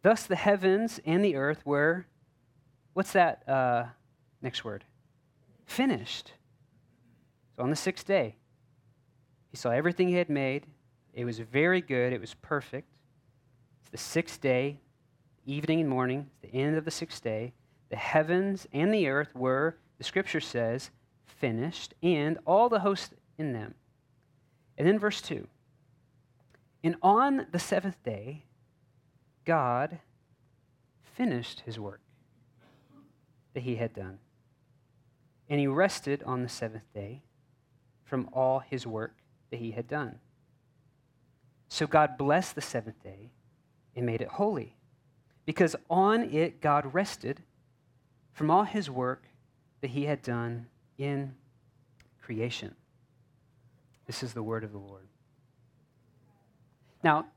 Thus 0.03 0.23
the 0.23 0.37
heavens 0.37 1.01
and 1.05 1.23
the 1.23 1.35
earth 1.35 1.65
were, 1.65 2.05
what's 2.93 3.11
that 3.11 3.47
uh, 3.49 3.87
next 4.41 4.63
word? 4.63 4.85
Finished. 5.65 6.31
So 7.57 7.63
on 7.63 7.69
the 7.69 7.75
sixth 7.75 8.07
day, 8.07 8.37
he 9.49 9.57
saw 9.57 9.71
everything 9.71 10.07
he 10.07 10.15
had 10.15 10.29
made. 10.29 10.65
It 11.13 11.25
was 11.25 11.39
very 11.39 11.81
good, 11.81 12.13
it 12.13 12.21
was 12.21 12.35
perfect. 12.35 12.87
It's 13.81 13.89
the 13.89 13.97
sixth 13.97 14.39
day, 14.39 14.79
evening 15.47 15.81
and 15.81 15.89
morning, 15.89 16.29
the 16.41 16.53
end 16.53 16.77
of 16.77 16.85
the 16.85 16.91
sixth 16.91 17.23
day. 17.23 17.53
The 17.89 17.95
heavens 17.95 18.67
and 18.73 18.93
the 18.93 19.07
earth 19.07 19.33
were, 19.33 19.77
the 19.97 20.03
scripture 20.03 20.41
says, 20.41 20.91
finished, 21.25 21.93
and 22.03 22.37
all 22.45 22.69
the 22.69 22.79
host 22.79 23.13
in 23.37 23.53
them. 23.53 23.75
And 24.77 24.87
then 24.87 24.99
verse 24.99 25.21
2 25.21 25.47
And 26.83 26.95
on 27.01 27.47
the 27.51 27.59
seventh 27.59 28.01
day, 28.03 28.43
God 29.45 29.99
finished 31.15 31.61
his 31.61 31.79
work 31.79 32.01
that 33.53 33.63
he 33.63 33.75
had 33.75 33.93
done. 33.93 34.19
And 35.49 35.59
he 35.59 35.67
rested 35.67 36.21
on 36.23 36.43
the 36.43 36.49
seventh 36.49 36.93
day 36.93 37.23
from 38.03 38.29
all 38.33 38.59
his 38.59 38.85
work 38.85 39.15
that 39.49 39.59
he 39.59 39.71
had 39.71 39.87
done. 39.87 40.19
So 41.69 41.87
God 41.87 42.17
blessed 42.17 42.55
the 42.55 42.61
seventh 42.61 43.01
day 43.03 43.31
and 43.95 44.05
made 44.05 44.21
it 44.21 44.27
holy, 44.27 44.75
because 45.47 45.77
on 45.89 46.23
it 46.23 46.61
God 46.61 46.93
rested 46.93 47.41
from 48.33 48.51
all 48.51 48.65
his 48.65 48.91
work 48.91 49.23
that 49.81 49.87
he 49.87 50.03
had 50.03 50.21
done 50.21 50.67
in 50.97 51.33
creation. 52.21 52.75
This 54.05 54.21
is 54.21 54.33
the 54.33 54.43
word 54.43 54.65
of 54.65 54.73
the 54.73 54.77
Lord. 54.77 55.07
Now, 57.01 57.27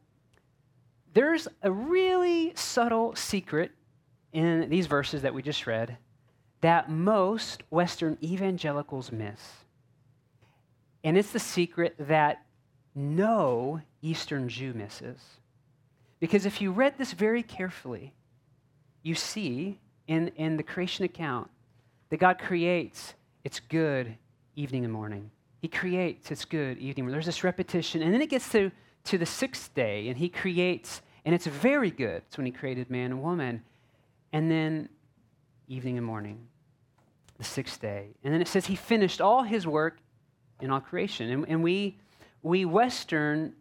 there's 1.15 1.47
a 1.63 1.71
really 1.71 2.53
subtle 2.57 3.15
secret 3.15 3.71
in 4.33 4.69
these 4.69 4.87
verses 4.87 5.23
that 5.23 5.33
we 5.33 5.43
just 5.43 5.67
read 5.67 5.97
that 6.61 6.91
most 6.91 7.63
Western 7.71 8.19
evangelicals 8.23 9.13
miss. 9.13 9.41
And 11.05 11.17
it's 11.17 11.31
the 11.31 11.39
secret 11.39 11.95
that 11.99 12.45
no 12.95 13.81
Eastern 14.03 14.49
Jew 14.49 14.75
misses. 14.75 15.21
Because 16.21 16.47
if 16.47 16.61
you 16.61 16.71
read 16.71 16.99
this 16.99 17.13
very 17.13 17.43
carefully, 17.43 18.15
you 19.03 19.15
see 19.15 19.81
in, 20.07 20.29
in 20.37 20.57
the 20.57 20.63
creation 20.63 21.05
account 21.05 21.51
that 22.11 22.19
God 22.19 22.39
creates, 22.39 23.15
it's 23.43 23.59
good 23.59 24.17
evening 24.55 24.85
and 24.85 24.93
morning. 24.93 25.31
He 25.63 25.69
creates, 25.69 26.31
it's 26.31 26.45
good 26.45 26.79
evening. 26.79 27.07
There's 27.09 27.27
this 27.27 27.43
repetition. 27.43 28.03
And 28.03 28.13
then 28.13 28.23
it 28.23 28.31
gets 28.31 28.49
to 28.51 28.71
to 29.05 29.19
the 29.19 29.27
sixth 29.27 29.75
day, 29.75 30.09
and 30.09 30.19
he 30.19 30.29
creates, 30.29 31.01
and 31.25 31.35
it's 31.35 31.47
very 31.47 31.91
good. 31.91 32.23
It's 32.29 32.37
when 32.37 32.47
he 32.47 32.53
created 32.53 32.91
man 32.91 33.13
and 33.13 33.23
woman. 33.23 33.63
And 34.33 34.51
then 34.51 34.89
evening 35.69 35.97
and 35.97 36.07
morning, 36.07 36.47
the 37.39 37.45
sixth 37.45 37.81
day. 37.81 38.09
And 38.23 38.33
then 38.33 38.43
it 38.43 38.49
says 38.49 38.67
he 38.67 38.77
finished 38.77 39.21
all 39.21 39.43
his 39.43 39.67
work 39.67 39.99
in 40.61 40.71
all 40.71 40.81
creation. 40.81 41.31
And, 41.31 41.49
and 41.49 41.63
we, 41.63 41.99
we 42.43 42.65
Western 42.65 43.55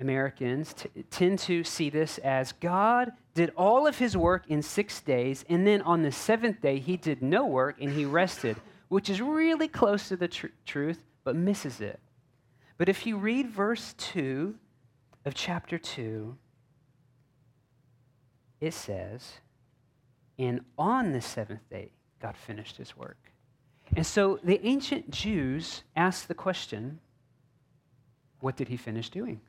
Americans 0.00 0.74
t- 0.74 0.88
tend 1.10 1.38
to 1.40 1.62
see 1.64 1.90
this 1.90 2.18
as 2.18 2.52
God 2.52 3.12
did 3.34 3.52
all 3.56 3.86
of 3.86 3.98
his 3.98 4.16
work 4.16 4.44
in 4.48 4.62
six 4.62 5.00
days, 5.00 5.44
and 5.48 5.66
then 5.66 5.82
on 5.82 6.02
the 6.02 6.12
seventh 6.12 6.60
day, 6.60 6.78
he 6.78 6.96
did 6.96 7.22
no 7.22 7.46
work 7.46 7.76
and 7.80 7.92
he 7.92 8.04
rested, 8.04 8.56
which 8.88 9.10
is 9.10 9.20
really 9.20 9.68
close 9.68 10.08
to 10.08 10.16
the 10.16 10.28
tr- 10.28 10.46
truth, 10.66 11.02
but 11.24 11.36
misses 11.36 11.80
it. 11.80 12.00
But 12.78 12.88
if 12.88 13.06
you 13.06 13.18
read 13.18 13.50
verse 13.50 13.94
2 13.98 14.54
of 15.24 15.34
chapter 15.34 15.78
2, 15.78 16.36
it 18.60 18.74
says, 18.74 19.34
And 20.38 20.64
on 20.78 21.12
the 21.12 21.20
seventh 21.20 21.68
day, 21.68 21.90
God 22.20 22.36
finished 22.36 22.76
his 22.76 22.96
work. 22.96 23.18
And 23.96 24.06
so 24.06 24.38
the 24.42 24.64
ancient 24.66 25.10
Jews 25.10 25.82
asked 25.96 26.28
the 26.28 26.34
question, 26.34 27.00
What 28.40 28.56
did 28.56 28.68
he 28.68 28.76
finish 28.76 29.10
doing? 29.10 29.40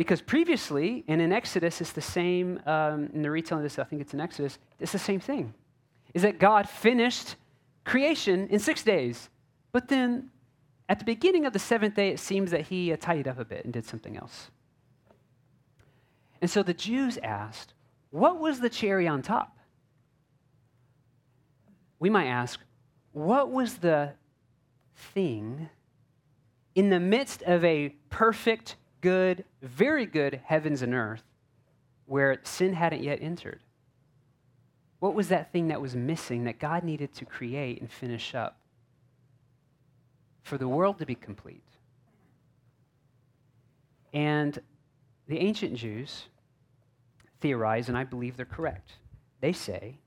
Because 0.00 0.22
previously, 0.22 1.04
and 1.08 1.20
in 1.20 1.30
Exodus, 1.30 1.82
it's 1.82 1.92
the 1.92 2.00
same, 2.00 2.58
um, 2.64 3.10
in 3.12 3.20
the 3.20 3.30
retelling 3.30 3.62
of 3.62 3.70
this, 3.70 3.78
I 3.78 3.84
think 3.84 4.00
it's 4.00 4.14
in 4.14 4.20
Exodus, 4.22 4.58
it's 4.78 4.92
the 4.92 4.98
same 4.98 5.20
thing. 5.20 5.52
Is 6.14 6.22
that 6.22 6.38
God 6.38 6.66
finished 6.66 7.36
creation 7.84 8.48
in 8.48 8.60
six 8.60 8.82
days, 8.82 9.28
but 9.72 9.88
then 9.88 10.30
at 10.88 11.00
the 11.00 11.04
beginning 11.04 11.44
of 11.44 11.52
the 11.52 11.58
seventh 11.58 11.96
day, 11.96 12.08
it 12.08 12.18
seems 12.18 12.50
that 12.50 12.62
he 12.62 12.90
uh, 12.90 12.96
tidied 12.98 13.28
up 13.28 13.38
a 13.38 13.44
bit 13.44 13.62
and 13.66 13.74
did 13.74 13.84
something 13.84 14.16
else. 14.16 14.50
And 16.40 16.50
so 16.50 16.62
the 16.62 16.72
Jews 16.72 17.18
asked, 17.22 17.74
What 18.08 18.38
was 18.38 18.60
the 18.60 18.70
cherry 18.70 19.06
on 19.06 19.20
top? 19.20 19.58
We 21.98 22.08
might 22.08 22.28
ask, 22.28 22.58
What 23.12 23.50
was 23.50 23.74
the 23.74 24.12
thing 24.96 25.68
in 26.74 26.88
the 26.88 27.00
midst 27.00 27.42
of 27.42 27.62
a 27.66 27.90
perfect, 28.08 28.76
good, 29.00 29.44
very 29.62 30.06
good 30.06 30.40
heavens 30.44 30.82
and 30.82 30.94
earth 30.94 31.24
where 32.06 32.40
sin 32.42 32.72
hadn't 32.74 33.02
yet 33.02 33.18
entered? 33.20 33.60
What 34.98 35.14
was 35.14 35.28
that 35.28 35.52
thing 35.52 35.68
that 35.68 35.80
was 35.80 35.96
missing 35.96 36.44
that 36.44 36.58
God 36.58 36.84
needed 36.84 37.14
to 37.14 37.24
create 37.24 37.80
and 37.80 37.90
finish 37.90 38.34
up? 38.34 38.60
for 40.42 40.58
the 40.58 40.68
world 40.68 40.98
to 40.98 41.06
be 41.06 41.14
complete. 41.14 41.62
And 44.12 44.58
the 45.28 45.38
ancient 45.38 45.74
Jews 45.74 46.24
theorize, 47.40 47.88
and 47.88 47.96
I 47.96 48.02
believe 48.02 48.36
they're 48.36 48.46
correct. 48.46 48.94
They 49.40 49.52
say 49.52 49.98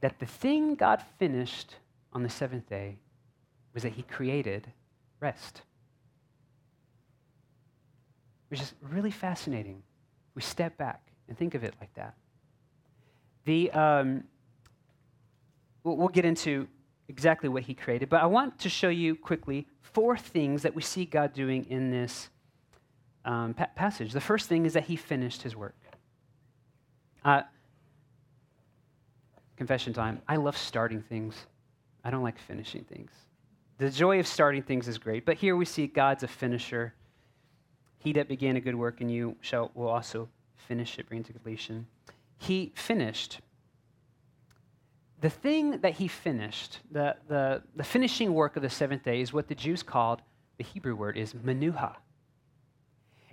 that 0.00 0.20
the 0.20 0.26
thing 0.26 0.76
God 0.76 1.02
finished 1.18 1.74
on 2.12 2.22
the 2.22 2.30
seventh 2.30 2.68
day 2.68 2.98
was 3.74 3.82
that 3.82 3.94
he 3.94 4.02
created 4.02 4.68
rest. 5.18 5.62
Which 8.48 8.60
is 8.60 8.74
really 8.80 9.10
fascinating. 9.10 9.82
We 10.34 10.42
step 10.42 10.76
back 10.76 11.00
and 11.28 11.36
think 11.36 11.54
of 11.54 11.64
it 11.64 11.74
like 11.80 11.92
that. 11.94 12.14
The, 13.44 13.70
um, 13.72 14.24
we'll, 15.82 15.96
we'll 15.96 16.08
get 16.08 16.24
into 16.24 16.68
exactly 17.08 17.48
what 17.48 17.62
he 17.62 17.74
created, 17.74 18.08
but 18.08 18.22
I 18.22 18.26
want 18.26 18.58
to 18.60 18.68
show 18.68 18.88
you 18.88 19.14
quickly 19.14 19.66
four 19.80 20.16
things 20.16 20.62
that 20.62 20.74
we 20.74 20.82
see 20.82 21.04
God 21.04 21.32
doing 21.32 21.64
in 21.70 21.90
this 21.90 22.28
um, 23.24 23.54
pa- 23.54 23.70
passage. 23.74 24.12
The 24.12 24.20
first 24.20 24.48
thing 24.48 24.66
is 24.66 24.72
that 24.74 24.84
he 24.84 24.96
finished 24.96 25.42
his 25.42 25.54
work. 25.56 25.76
Uh, 27.24 27.42
confession 29.56 29.92
time. 29.92 30.20
I 30.28 30.36
love 30.36 30.56
starting 30.56 31.02
things. 31.02 31.34
I 32.04 32.10
don't 32.10 32.22
like 32.22 32.38
finishing 32.38 32.84
things. 32.84 33.10
The 33.78 33.90
joy 33.90 34.20
of 34.20 34.26
starting 34.26 34.62
things 34.62 34.88
is 34.88 34.96
great, 34.96 35.26
but 35.26 35.36
here 35.36 35.56
we 35.56 35.64
see 35.64 35.86
God's 35.86 36.22
a 36.22 36.28
finisher. 36.28 36.94
He 38.06 38.12
that 38.12 38.28
began 38.28 38.54
a 38.54 38.60
good 38.60 38.76
work 38.76 39.00
in 39.00 39.08
you 39.08 39.34
shall 39.40 39.72
will 39.74 39.88
also 39.88 40.28
finish 40.54 40.96
it, 40.96 41.08
bring 41.08 41.24
to 41.24 41.32
completion. 41.32 41.88
He 42.38 42.70
finished. 42.76 43.40
The 45.20 45.28
thing 45.28 45.80
that 45.80 45.94
he 45.94 46.06
finished, 46.06 46.78
the, 46.92 47.16
the, 47.26 47.64
the 47.74 47.82
finishing 47.82 48.32
work 48.32 48.54
of 48.54 48.62
the 48.62 48.70
seventh 48.70 49.02
day, 49.02 49.20
is 49.20 49.32
what 49.32 49.48
the 49.48 49.56
Jews 49.56 49.82
called, 49.82 50.22
the 50.56 50.62
Hebrew 50.62 50.94
word 50.94 51.16
is 51.16 51.34
menuha. 51.34 51.96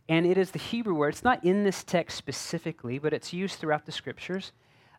And 0.09 0.25
it 0.25 0.39
is 0.39 0.49
the 0.49 0.57
Hebrew 0.57 0.95
word. 0.95 1.09
It's 1.09 1.23
not 1.23 1.45
in 1.45 1.63
this 1.63 1.83
text 1.83 2.17
specifically, 2.17 2.97
but 2.97 3.13
it's 3.13 3.31
used 3.31 3.59
throughout 3.59 3.85
the 3.85 3.91
scriptures. 3.91 4.53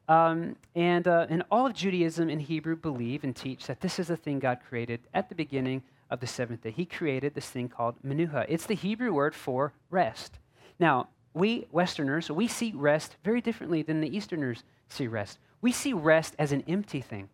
Um, 0.07 0.54
and, 0.76 1.09
uh, 1.09 1.26
and 1.28 1.43
all 1.50 1.66
of 1.66 1.75
Judaism 1.75 2.28
and 2.28 2.40
Hebrew 2.40 2.76
believe 2.76 3.25
and 3.25 3.35
teach 3.35 3.66
that 3.66 3.81
this 3.81 3.99
is 3.99 4.07
the 4.07 4.16
thing 4.16 4.38
God 4.38 4.61
created 4.69 5.00
at 5.14 5.28
the 5.28 5.35
beginning 5.35 5.83
of 6.11 6.21
the 6.21 6.27
seventh 6.27 6.63
day. 6.63 6.71
He 6.71 6.85
created 6.85 7.35
this 7.35 7.49
thing 7.49 7.69
called 7.69 7.97
menuha. 8.05 8.47
It's 8.49 8.67
the 8.67 8.75
Hebrew 8.75 9.13
word 9.13 9.35
for 9.35 9.73
rest. 9.91 10.39
Now, 10.79 11.09
we 11.33 11.67
Westerners, 11.73 12.31
we 12.31 12.47
see 12.47 12.73
rest 12.75 13.17
very 13.25 13.41
differently 13.41 13.83
than 13.83 14.01
the 14.01 14.17
Easterners 14.17 14.63
see 14.89 15.07
rest. 15.07 15.39
We 15.61 15.73
see 15.73 15.93
rest 15.93 16.35
as 16.39 16.53
an 16.53 16.63
empty 16.69 17.01
thing. 17.01 17.29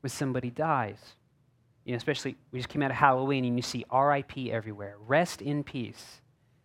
When 0.00 0.10
somebody 0.10 0.50
dies, 0.50 0.98
you 1.84 1.92
know, 1.92 1.96
especially 1.96 2.36
we 2.50 2.58
just 2.58 2.68
came 2.68 2.82
out 2.82 2.90
of 2.90 2.96
Halloween 2.96 3.44
and 3.44 3.56
you 3.56 3.62
see 3.62 3.84
RIP 3.92 4.50
everywhere. 4.50 4.96
Rest 5.06 5.40
in 5.40 5.62
peace. 5.62 6.20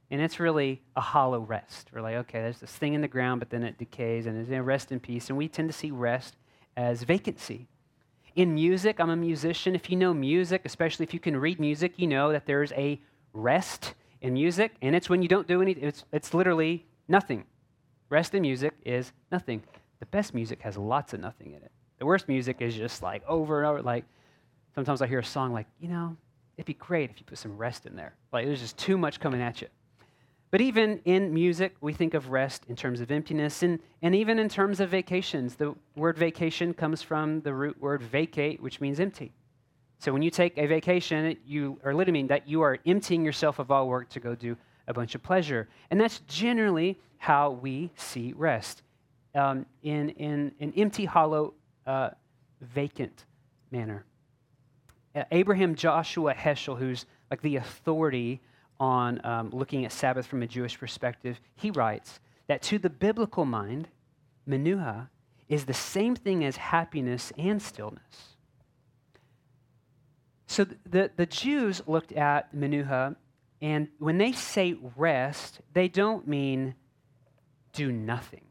And 0.09 0.19
it's 0.19 0.39
really 0.39 0.81
a 0.95 1.01
hollow 1.01 1.39
rest. 1.39 1.89
We're 1.93 2.01
like, 2.01 2.15
okay, 2.15 2.41
there's 2.41 2.59
this 2.59 2.71
thing 2.71 2.95
in 2.95 3.01
the 3.01 3.07
ground, 3.07 3.39
but 3.39 3.49
then 3.49 3.63
it 3.63 3.77
decays 3.77 4.25
and 4.25 4.37
it's 4.37 4.49
rest 4.49 4.91
in 4.91 4.99
peace. 4.99 5.29
And 5.29 5.37
we 5.37 5.47
tend 5.47 5.69
to 5.69 5.73
see 5.73 5.91
rest 5.91 6.35
as 6.75 7.03
vacancy. 7.03 7.67
In 8.35 8.53
music, 8.53 8.99
I'm 8.99 9.09
a 9.09 9.15
musician. 9.15 9.75
If 9.75 9.89
you 9.89 9.97
know 9.97 10.13
music, 10.13 10.61
especially 10.63 11.03
if 11.03 11.13
you 11.13 11.19
can 11.19 11.35
read 11.35 11.59
music, 11.59 11.93
you 11.97 12.07
know 12.07 12.31
that 12.31 12.45
there's 12.45 12.71
a 12.73 12.99
rest 13.33 13.93
in 14.21 14.33
music, 14.33 14.73
and 14.81 14.95
it's 14.95 15.09
when 15.09 15.21
you 15.21 15.27
don't 15.27 15.47
do 15.47 15.61
anything, 15.61 15.83
it's, 15.83 16.05
it's 16.13 16.33
literally 16.33 16.85
nothing. 17.07 17.43
Rest 18.09 18.33
in 18.33 18.43
music 18.43 18.73
is 18.85 19.11
nothing. 19.31 19.63
The 19.99 20.05
best 20.07 20.33
music 20.33 20.61
has 20.61 20.77
lots 20.77 21.13
of 21.13 21.19
nothing 21.19 21.53
in 21.53 21.61
it. 21.61 21.71
The 21.99 22.05
worst 22.05 22.27
music 22.27 22.61
is 22.61 22.75
just 22.75 23.03
like 23.03 23.21
over 23.27 23.59
and 23.59 23.67
over. 23.67 23.81
Like 23.81 24.05
sometimes 24.75 25.01
I 25.01 25.07
hear 25.07 25.19
a 25.19 25.23
song 25.23 25.51
like, 25.53 25.67
you 25.79 25.89
know, 25.89 26.15
it'd 26.57 26.65
be 26.65 26.73
great 26.73 27.09
if 27.09 27.19
you 27.19 27.25
put 27.25 27.37
some 27.37 27.57
rest 27.57 27.85
in 27.85 27.95
there. 27.95 28.15
Like 28.31 28.45
there's 28.45 28.61
just 28.61 28.77
too 28.77 28.97
much 28.97 29.19
coming 29.19 29.41
at 29.41 29.61
you. 29.61 29.67
But 30.51 30.59
even 30.59 30.99
in 31.05 31.33
music, 31.33 31.75
we 31.79 31.93
think 31.93 32.13
of 32.13 32.29
rest 32.29 32.65
in 32.67 32.75
terms 32.75 32.99
of 32.99 33.09
emptiness, 33.09 33.63
and, 33.63 33.79
and 34.01 34.13
even 34.13 34.37
in 34.37 34.49
terms 34.49 34.81
of 34.81 34.89
vacations. 34.89 35.55
The 35.55 35.73
word 35.95 36.17
vacation 36.17 36.73
comes 36.73 37.01
from 37.01 37.39
the 37.41 37.53
root 37.53 37.81
word 37.81 38.03
vacate, 38.03 38.61
which 38.61 38.81
means 38.81 38.99
empty. 38.99 39.31
So 39.99 40.11
when 40.11 40.21
you 40.21 40.29
take 40.29 40.57
a 40.57 40.67
vacation, 40.67 41.37
you 41.45 41.79
are 41.85 41.93
literally 41.93 42.19
mean 42.19 42.27
that 42.27 42.49
you 42.49 42.61
are 42.63 42.79
emptying 42.85 43.23
yourself 43.23 43.59
of 43.59 43.71
all 43.71 43.87
work 43.87 44.09
to 44.09 44.19
go 44.19 44.35
do 44.35 44.57
a 44.87 44.93
bunch 44.93 45.15
of 45.15 45.23
pleasure. 45.23 45.69
And 45.89 46.01
that's 46.01 46.19
generally 46.27 46.99
how 47.17 47.51
we 47.51 47.91
see 47.95 48.33
rest 48.35 48.81
um, 49.35 49.65
in, 49.83 50.09
in 50.09 50.51
an 50.59 50.73
empty, 50.75 51.05
hollow, 51.05 51.53
uh, 51.85 52.09
vacant 52.59 53.25
manner. 53.69 54.03
Uh, 55.15 55.23
Abraham 55.31 55.75
Joshua 55.75 56.33
Heschel, 56.33 56.77
who's 56.77 57.05
like 57.29 57.41
the 57.41 57.57
authority 57.57 58.41
on 58.81 59.21
um, 59.23 59.51
looking 59.51 59.85
at 59.85 59.91
Sabbath 59.91 60.25
from 60.25 60.41
a 60.41 60.47
Jewish 60.47 60.77
perspective, 60.77 61.39
he 61.55 61.69
writes 61.69 62.19
that 62.47 62.63
to 62.63 62.79
the 62.79 62.89
biblical 62.89 63.45
mind, 63.45 63.87
menuha 64.49 65.07
is 65.47 65.65
the 65.65 65.73
same 65.73 66.15
thing 66.15 66.43
as 66.43 66.57
happiness 66.57 67.31
and 67.37 67.61
stillness. 67.61 68.35
So 70.47 70.65
the, 70.89 71.11
the 71.15 71.27
Jews 71.27 71.83
looked 71.85 72.11
at 72.11 72.55
menuha, 72.55 73.15
and 73.61 73.87
when 73.99 74.17
they 74.17 74.31
say 74.31 74.75
rest, 74.97 75.61
they 75.73 75.87
don't 75.87 76.27
mean 76.27 76.73
do 77.73 77.91
nothing. 77.91 78.45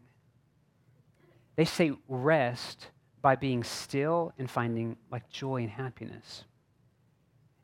They 1.56 1.64
say 1.64 1.92
rest 2.08 2.86
by 3.20 3.34
being 3.34 3.64
still 3.64 4.32
and 4.38 4.48
finding 4.48 4.96
like 5.10 5.28
joy 5.28 5.62
and 5.62 5.70
happiness. 5.70 6.44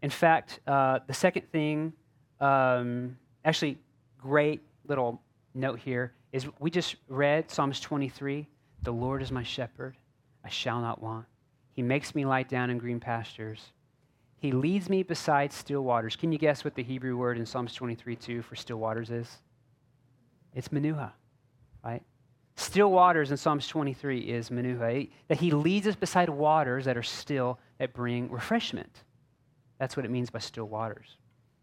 In 0.02 0.10
fact, 0.10 0.58
uh, 0.66 0.98
the 1.06 1.14
second 1.14 1.50
thing 1.52 1.92
um, 2.40 3.16
actually, 3.44 3.78
great 4.18 4.60
little 4.86 5.20
note 5.54 5.78
here 5.78 6.12
is 6.32 6.46
we 6.58 6.70
just 6.70 6.96
read 7.08 7.50
Psalms 7.50 7.80
23 7.80 8.46
The 8.82 8.92
Lord 8.92 9.22
is 9.22 9.32
my 9.32 9.42
shepherd, 9.42 9.96
I 10.44 10.48
shall 10.48 10.80
not 10.80 11.02
want. 11.02 11.26
He 11.72 11.82
makes 11.82 12.14
me 12.14 12.24
lie 12.24 12.42
down 12.42 12.70
in 12.70 12.78
green 12.78 13.00
pastures. 13.00 13.72
He 14.38 14.52
leads 14.52 14.88
me 14.88 15.02
beside 15.02 15.52
still 15.52 15.82
waters. 15.82 16.14
Can 16.16 16.30
you 16.30 16.38
guess 16.38 16.64
what 16.64 16.74
the 16.74 16.82
Hebrew 16.82 17.16
word 17.16 17.38
in 17.38 17.46
Psalms 17.46 17.74
23 17.74 18.16
2 18.16 18.42
for 18.42 18.54
still 18.54 18.78
waters 18.78 19.10
is? 19.10 19.38
It's 20.54 20.68
menuha, 20.68 21.12
right? 21.84 22.02
Still 22.56 22.90
waters 22.90 23.30
in 23.30 23.36
Psalms 23.36 23.68
23 23.68 24.20
is 24.20 24.48
menuha. 24.50 25.10
That 25.28 25.38
he 25.38 25.50
leads 25.50 25.86
us 25.86 25.94
beside 25.94 26.28
waters 26.28 26.86
that 26.86 26.96
are 26.96 27.02
still, 27.02 27.58
that 27.78 27.92
bring 27.92 28.30
refreshment. 28.30 29.04
That's 29.78 29.96
what 29.96 30.06
it 30.06 30.10
means 30.10 30.30
by 30.30 30.38
still 30.38 30.64
waters. 30.64 31.16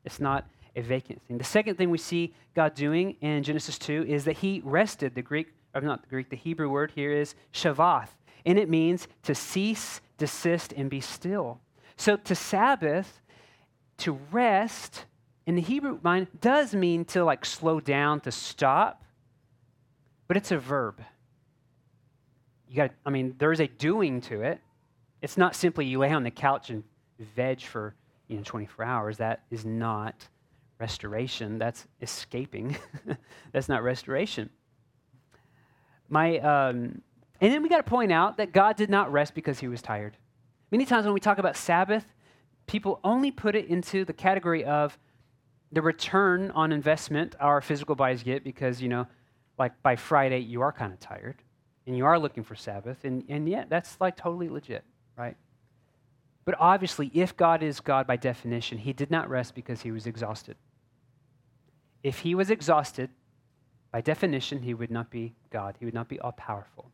It's 0.06 0.20
not 0.20 0.46
a 0.76 0.82
vacant 0.82 1.22
thing. 1.28 1.38
The 1.38 1.44
second 1.44 1.76
thing 1.76 1.90
we 1.90 1.98
see 1.98 2.34
God 2.56 2.74
doing 2.74 3.16
in 3.22 3.44
Genesis 3.44 3.78
2 3.78 4.06
is 4.08 4.26
that 4.26 4.38
he 4.38 4.62
rested. 4.64 5.16
The 5.16 5.22
Greek, 5.22 5.54
or 5.74 5.82
not 5.82 6.02
the 6.02 6.08
Greek, 6.08 6.30
the 6.30 6.36
Hebrew 6.36 6.70
word 6.70 6.92
here 6.96 7.12
is 7.12 7.36
shavath, 7.54 8.10
and 8.46 8.58
it 8.58 8.70
means 8.70 9.08
to 9.24 9.36
cease, 9.36 10.02
desist, 10.18 10.74
and 10.76 10.90
be 10.90 11.00
still. 11.02 11.60
So 11.96 12.18
to 12.18 12.36
Sabbath, 12.36 13.22
to 13.98 14.14
rest, 14.32 15.06
in 15.46 15.56
the 15.56 15.62
Hebrew 15.62 16.00
mind, 16.02 16.28
does 16.42 16.74
mean 16.74 17.06
to 17.06 17.24
like 17.24 17.46
slow 17.46 17.80
down, 17.80 18.22
to 18.22 18.32
stop, 18.32 19.04
but 20.28 20.38
it's 20.38 20.52
a 20.52 20.58
verb. 20.58 21.02
You 22.68 22.78
got, 22.78 22.92
I 23.06 23.12
mean, 23.12 23.36
there's 23.38 23.60
a 23.60 23.68
doing 23.68 24.22
to 24.22 24.42
it. 24.42 24.60
It's 25.22 25.38
not 25.38 25.56
simply 25.56 25.86
you 25.86 26.00
lay 26.00 26.12
on 26.12 26.24
the 26.24 26.32
couch 26.32 26.70
and 26.70 26.84
veg 27.36 27.62
for 27.62 27.94
you 28.28 28.38
know 28.38 28.44
24 28.44 28.84
hours. 28.84 29.18
That 29.18 29.44
is 29.52 29.64
not 29.64 30.28
restoration. 30.84 31.60
That's 31.60 31.88
escaping. 32.02 32.76
That's 33.54 33.70
not 33.70 33.84
restoration. 33.84 34.50
My, 36.10 36.40
um, 36.40 37.02
and 37.40 37.54
then 37.54 37.64
we 37.64 37.70
got 37.70 37.78
to 37.78 37.90
point 37.90 38.12
out 38.12 38.36
that 38.36 38.52
God 38.52 38.76
did 38.76 38.90
not 38.90 39.10
rest 39.10 39.34
because 39.34 39.60
he 39.60 39.70
was 39.70 39.82
tired. 39.82 40.18
Many 40.72 40.86
times 40.86 41.06
when 41.06 41.14
we 41.14 41.22
talk 41.22 41.38
about 41.38 41.56
Sabbath, 41.56 42.06
people 42.68 43.00
only 43.02 43.32
put 43.32 43.56
it 43.56 43.68
into 43.68 44.04
the 44.04 44.12
category 44.12 44.66
of 44.66 44.98
the 45.72 45.82
return 45.82 46.52
on 46.52 46.74
investment 46.74 47.34
our 47.40 47.62
physical 47.62 47.96
bodies 47.96 48.22
get 48.22 48.44
because, 48.44 48.82
you 48.82 48.90
know, 48.90 49.08
like 49.58 49.72
by 49.84 49.96
Friday, 49.96 50.40
you 50.40 50.62
are 50.62 50.74
kind 50.74 50.92
of 50.92 51.00
tired 51.00 51.38
and 51.88 51.96
you 51.96 52.06
are 52.06 52.20
looking 52.20 52.44
for 52.44 52.56
Sabbath. 52.56 53.06
And, 53.06 53.24
and 53.30 53.48
yeah, 53.48 53.64
that's 53.70 53.96
like 54.02 54.18
totally 54.18 54.50
legit, 54.50 54.84
right? 55.18 55.38
But 56.44 56.56
obviously, 56.60 57.10
if 57.14 57.38
God 57.38 57.64
is 57.64 57.80
God 57.80 58.06
by 58.06 58.18
definition, 58.18 58.78
he 58.78 58.92
did 58.92 59.10
not 59.10 59.30
rest 59.30 59.56
because 59.56 59.82
he 59.82 59.92
was 59.92 60.08
exhausted. 60.08 60.58
If 62.04 62.20
he 62.20 62.36
was 62.36 62.50
exhausted, 62.50 63.10
by 63.92 64.02
definition, 64.02 64.62
he 64.64 64.74
would 64.74 64.92
not 64.92 65.10
be 65.10 65.36
God. 65.50 65.76
He 65.80 65.86
would 65.86 65.94
not 65.94 66.10
be 66.10 66.20
all 66.20 66.34
powerful. 66.34 66.92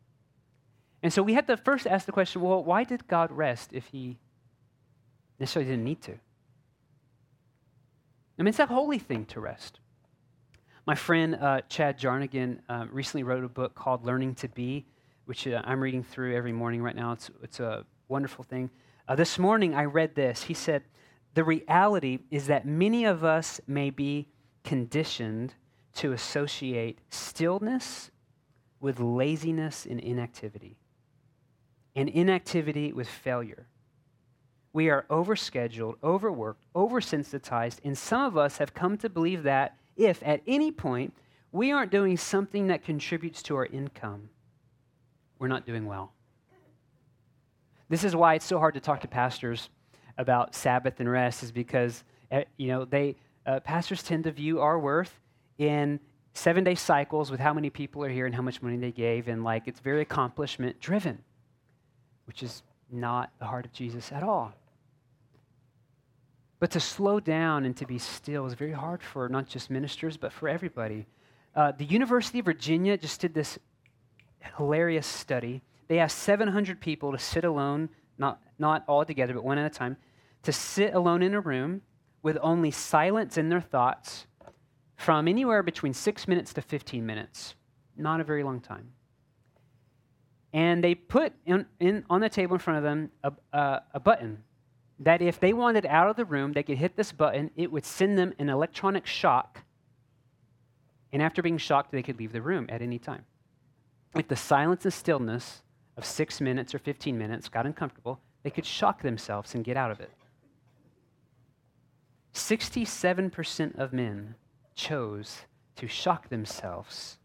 And 1.02 1.12
so 1.12 1.24
we 1.24 1.34
had 1.34 1.48
to 1.48 1.58
first 1.58 1.88
ask 1.88 2.06
the 2.06 2.12
question 2.12 2.42
well, 2.42 2.64
why 2.64 2.84
did 2.84 3.08
God 3.08 3.32
rest 3.32 3.72
if 3.74 3.88
he 3.88 4.18
necessarily 5.40 5.72
didn't 5.72 5.86
need 5.86 6.02
to? 6.04 6.12
I 8.38 8.42
mean, 8.42 8.50
it's 8.50 8.60
a 8.60 8.66
holy 8.66 9.00
thing 9.00 9.26
to 9.28 9.40
rest. 9.40 9.80
My 10.86 10.96
friend 10.96 11.36
uh, 11.36 11.62
Chad 11.70 12.00
Jarnigan 12.00 12.60
uh, 12.70 12.86
recently 12.92 13.24
wrote 13.24 13.44
a 13.44 13.50
book 13.50 13.76
called 13.76 14.06
Learning 14.06 14.34
to 14.36 14.48
Be, 14.48 14.86
which 15.26 15.48
uh, 15.48 15.62
I'm 15.66 15.82
reading 15.82 16.04
through 16.04 16.36
every 16.36 16.54
morning 16.54 16.82
right 16.82 16.96
now. 16.96 17.12
It's, 17.14 17.30
it's 17.44 17.60
a 17.60 17.86
wonderful 18.08 18.44
thing. 18.44 18.70
Uh, 19.08 19.16
this 19.16 19.40
morning 19.40 19.76
I 19.76 19.86
read 19.86 20.16
this. 20.16 20.44
He 20.44 20.54
said, 20.54 20.84
The 21.34 21.44
reality 21.44 22.20
is 22.32 22.48
that 22.48 22.66
many 22.66 23.06
of 23.06 23.24
us 23.24 23.62
may 23.68 23.90
be 23.90 24.28
conditioned 24.70 25.56
to 25.96 26.12
associate 26.12 27.00
stillness 27.10 28.12
with 28.80 29.00
laziness 29.00 29.88
and 29.90 30.00
inactivity, 30.00 30.78
and 31.96 32.08
inactivity 32.08 32.94
with 32.94 33.08
failure. 33.08 33.66
We 34.72 34.92
are 34.92 35.08
overscheduled, 35.10 35.96
overworked, 36.04 36.64
oversensitized, 36.76 37.80
and 37.84 37.98
some 37.98 38.22
of 38.22 38.38
us 38.38 38.60
have 38.60 38.76
come 38.76 38.96
to 39.00 39.10
believe 39.10 39.42
that 39.42 39.76
if 39.98 40.22
at 40.24 40.42
any 40.46 40.72
point 40.72 41.16
we 41.52 41.72
aren't 41.72 41.90
doing 41.92 42.16
something 42.16 42.68
that 42.68 42.84
contributes 42.84 43.42
to 43.42 43.56
our 43.56 43.66
income, 43.66 44.30
we're 45.40 45.48
not 45.48 45.66
doing 45.66 45.88
well. 45.88 46.14
This 47.90 48.04
is 48.04 48.16
why 48.16 48.36
it's 48.36 48.46
so 48.46 48.60
hard 48.60 48.76
to 48.76 48.80
talk 48.80 49.02
to 49.02 49.08
pastors 49.08 49.72
about 50.20 50.54
Sabbath 50.54 51.00
and 51.00 51.10
rest, 51.10 51.42
is 51.42 51.52
because 51.52 52.04
eh, 52.30 52.44
you 52.58 52.68
know 52.68 52.86
they 52.86 53.16
uh, 53.50 53.60
pastors 53.62 54.04
tend 54.04 54.26
to 54.26 54.32
view 54.32 54.62
our 54.62 54.78
worth 54.78 55.20
in 55.58 56.00
seven 56.34 56.64
day 56.64 56.76
cycles 56.76 57.32
with 57.32 57.40
how 57.40 57.52
many 57.52 57.72
people 57.72 58.04
are 58.04 58.10
here 58.10 58.28
and 58.28 58.36
how 58.36 58.44
much 58.44 58.62
money 58.62 58.78
they 58.78 58.92
gave, 58.92 59.28
and 59.28 59.44
like 59.44 59.68
it's 59.68 59.80
very 59.80 60.02
accomplishment 60.02 60.80
driven, 60.80 61.18
which 62.26 62.44
is 62.44 62.62
not 62.92 63.32
the 63.40 63.46
heart 63.46 63.66
of 63.66 63.74
Jesus 63.74 64.12
at 64.12 64.22
all. 64.22 64.54
But 66.60 66.70
to 66.72 66.80
slow 66.80 67.20
down 67.20 67.66
and 67.66 67.76
to 67.78 67.88
be 67.88 67.98
still 67.98 68.46
is 68.46 68.54
very 68.54 68.72
hard 68.72 69.02
for 69.02 69.28
not 69.28 69.48
just 69.48 69.72
ministers, 69.72 70.16
but 70.16 70.32
for 70.32 70.48
everybody. 70.48 71.08
Uh, 71.56 71.72
the 71.72 71.86
University 71.86 72.40
of 72.40 72.46
Virginia 72.46 72.98
just 72.98 73.20
did 73.20 73.34
this 73.34 73.58
hilarious 74.58 75.08
study. 75.08 75.64
They 75.88 75.98
asked 75.98 76.20
700 76.20 76.80
people 76.80 77.12
to 77.14 77.18
sit 77.18 77.46
alone, 77.46 77.90
not, 78.20 78.42
not 78.60 78.84
all 78.88 79.04
together, 79.06 79.34
but 79.34 79.44
one 79.44 79.58
at 79.58 79.66
a 79.66 79.76
time, 79.76 79.98
to 80.44 80.52
sit 80.52 80.94
alone 80.94 81.24
in 81.24 81.34
a 81.34 81.42
room 81.42 81.82
with 82.22 82.38
only 82.42 82.72
silence 82.72 83.38
in 83.38 83.50
their 83.50 83.62
thoughts 83.62 84.28
from 84.96 85.28
anywhere 85.28 85.64
between 85.64 85.94
six 85.94 86.28
minutes 86.28 86.54
to 86.54 86.62
15 86.62 87.06
minutes. 87.06 87.56
Not 87.96 88.20
a 88.20 88.24
very 88.24 88.44
long 88.44 88.60
time. 88.60 88.92
And 90.52 90.84
they 90.84 90.96
put 90.96 91.34
in, 91.46 91.66
in 91.80 92.04
on 92.10 92.22
the 92.22 92.30
table 92.30 92.56
in 92.56 92.60
front 92.60 92.78
of 92.78 92.84
them 92.84 93.12
a, 93.24 93.32
a, 93.54 93.84
a 93.94 94.00
button 94.00 94.44
that 95.00 95.22
if 95.22 95.40
they 95.40 95.54
wanted 95.54 95.86
out 95.86 96.10
of 96.10 96.16
the 96.16 96.26
room, 96.26 96.54
they 96.54 96.64
could 96.64 96.78
hit 96.78 96.98
this 96.98 97.12
button, 97.12 97.52
it 97.56 97.72
would 97.72 97.86
send 97.86 98.18
them 98.18 98.34
an 98.40 98.50
electronic 98.50 99.06
shock. 99.06 99.64
And 101.14 101.22
after 101.22 101.42
being 101.42 101.58
shocked, 101.58 101.92
they 101.92 102.04
could 102.04 102.20
leave 102.20 102.34
the 102.34 102.42
room 102.42 102.66
at 102.70 102.82
any 102.82 103.00
time. 103.00 103.26
If 104.16 104.28
the 104.28 104.36
silence 104.36 104.84
and 104.84 104.94
stillness 104.94 105.64
of 105.96 106.06
six 106.06 106.42
minutes 106.42 106.76
or 106.76 106.80
15 106.80 107.18
minutes 107.18 107.48
got 107.48 107.66
uncomfortable, 107.66 108.20
they 108.44 108.50
could 108.50 108.66
shock 108.66 109.02
themselves 109.02 109.56
and 109.56 109.64
get 109.64 109.78
out 109.78 109.92
of 109.92 110.00
it. 110.00 110.12
67% 112.50 113.78
of 113.78 113.94
men 113.94 114.34
chose 114.74 115.42
to 115.76 115.88
shock 115.88 116.30
themselves 116.30 117.20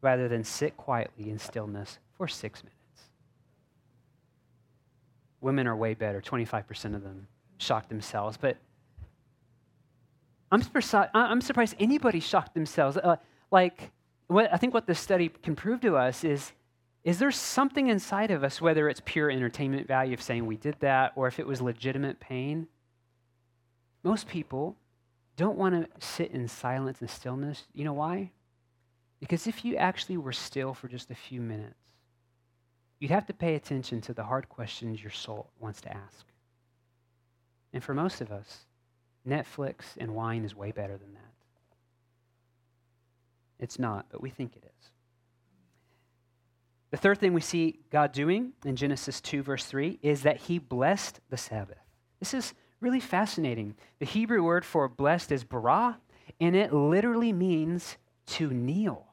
rather 0.00 0.26
than 0.26 0.42
sit 0.42 0.74
quietly 0.78 1.28
in 1.28 1.38
stillness 1.38 1.98
for 2.16 2.26
six 2.26 2.64
minutes. 2.64 2.78
Women 5.42 5.66
are 5.66 5.76
way 5.76 5.92
better, 5.92 6.22
25% 6.22 6.94
of 6.94 7.02
them 7.02 7.26
shock 7.58 7.90
themselves. 7.90 8.38
But 8.38 8.56
I'm, 10.50 10.62
surprised, 10.62 10.94
I'm 11.12 11.42
surprised 11.42 11.74
anybody 11.78 12.20
shocked 12.20 12.54
themselves. 12.54 12.96
Uh, 12.96 13.16
like, 13.50 13.90
what, 14.28 14.50
I 14.50 14.56
think 14.56 14.72
what 14.72 14.86
this 14.86 14.98
study 14.98 15.28
can 15.28 15.54
prove 15.56 15.82
to 15.82 15.98
us 15.98 16.24
is 16.24 16.52
is 17.04 17.18
there 17.18 17.30
something 17.30 17.88
inside 17.88 18.30
of 18.30 18.44
us, 18.44 18.60
whether 18.60 18.88
it's 18.88 19.00
pure 19.04 19.30
entertainment 19.30 19.86
value 19.86 20.14
of 20.14 20.22
saying 20.22 20.46
we 20.46 20.56
did 20.56 20.76
that 20.80 21.12
or 21.16 21.26
if 21.26 21.38
it 21.38 21.46
was 21.46 21.60
legitimate 21.62 22.20
pain? 22.20 22.66
Most 24.02 24.26
people 24.28 24.76
don't 25.36 25.58
want 25.58 25.74
to 25.74 26.06
sit 26.06 26.30
in 26.32 26.48
silence 26.48 27.00
and 27.00 27.10
stillness. 27.10 27.64
You 27.74 27.84
know 27.84 27.92
why? 27.92 28.30
Because 29.20 29.46
if 29.46 29.64
you 29.64 29.76
actually 29.76 30.16
were 30.16 30.32
still 30.32 30.74
for 30.74 30.88
just 30.88 31.10
a 31.10 31.14
few 31.14 31.40
minutes, 31.40 31.74
you'd 32.98 33.10
have 33.10 33.26
to 33.26 33.34
pay 33.34 33.54
attention 33.54 34.00
to 34.02 34.14
the 34.14 34.24
hard 34.24 34.48
questions 34.48 35.02
your 35.02 35.10
soul 35.12 35.50
wants 35.58 35.80
to 35.82 35.94
ask. 35.94 36.26
And 37.72 37.84
for 37.84 37.94
most 37.94 38.20
of 38.20 38.32
us, 38.32 38.66
Netflix 39.28 39.96
and 39.98 40.14
wine 40.14 40.44
is 40.44 40.54
way 40.54 40.72
better 40.72 40.96
than 40.96 41.14
that. 41.14 41.20
It's 43.58 43.78
not, 43.78 44.06
but 44.10 44.22
we 44.22 44.30
think 44.30 44.56
it 44.56 44.64
is. 44.64 44.86
The 46.90 46.96
third 46.96 47.18
thing 47.18 47.34
we 47.34 47.40
see 47.40 47.80
God 47.90 48.12
doing 48.12 48.52
in 48.64 48.74
Genesis 48.74 49.20
2, 49.20 49.42
verse 49.42 49.64
3, 49.66 49.98
is 50.02 50.22
that 50.22 50.38
he 50.38 50.58
blessed 50.58 51.20
the 51.28 51.36
Sabbath. 51.36 51.78
This 52.18 52.34
is 52.34 52.54
really 52.80 53.00
fascinating. 53.00 53.74
The 53.98 54.06
Hebrew 54.06 54.42
word 54.42 54.64
for 54.64 54.88
blessed 54.88 55.32
is 55.32 55.44
bara, 55.44 55.98
and 56.40 56.56
it 56.56 56.72
literally 56.72 57.32
means 57.32 57.96
to 58.26 58.50
kneel. 58.50 59.06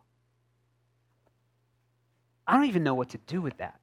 I 2.47 2.53
don't 2.53 2.65
even 2.65 2.84
know 2.84 2.95
what 2.95 3.10
to 3.10 3.17
do 3.27 3.41
with 3.41 3.58
that. 3.58 3.80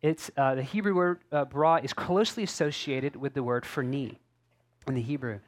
It's, 0.00 0.30
uh, 0.36 0.54
the 0.54 0.62
Hebrew 0.62 0.94
word 0.94 1.18
uh, 1.32 1.44
bara 1.44 1.80
is 1.82 1.92
closely 1.92 2.42
associated 2.44 3.16
with 3.16 3.34
the 3.34 3.42
word 3.42 3.66
for 3.66 3.82
knee 3.82 4.18
in 4.86 4.94
the 4.94 5.02
Hebrew. 5.02 5.40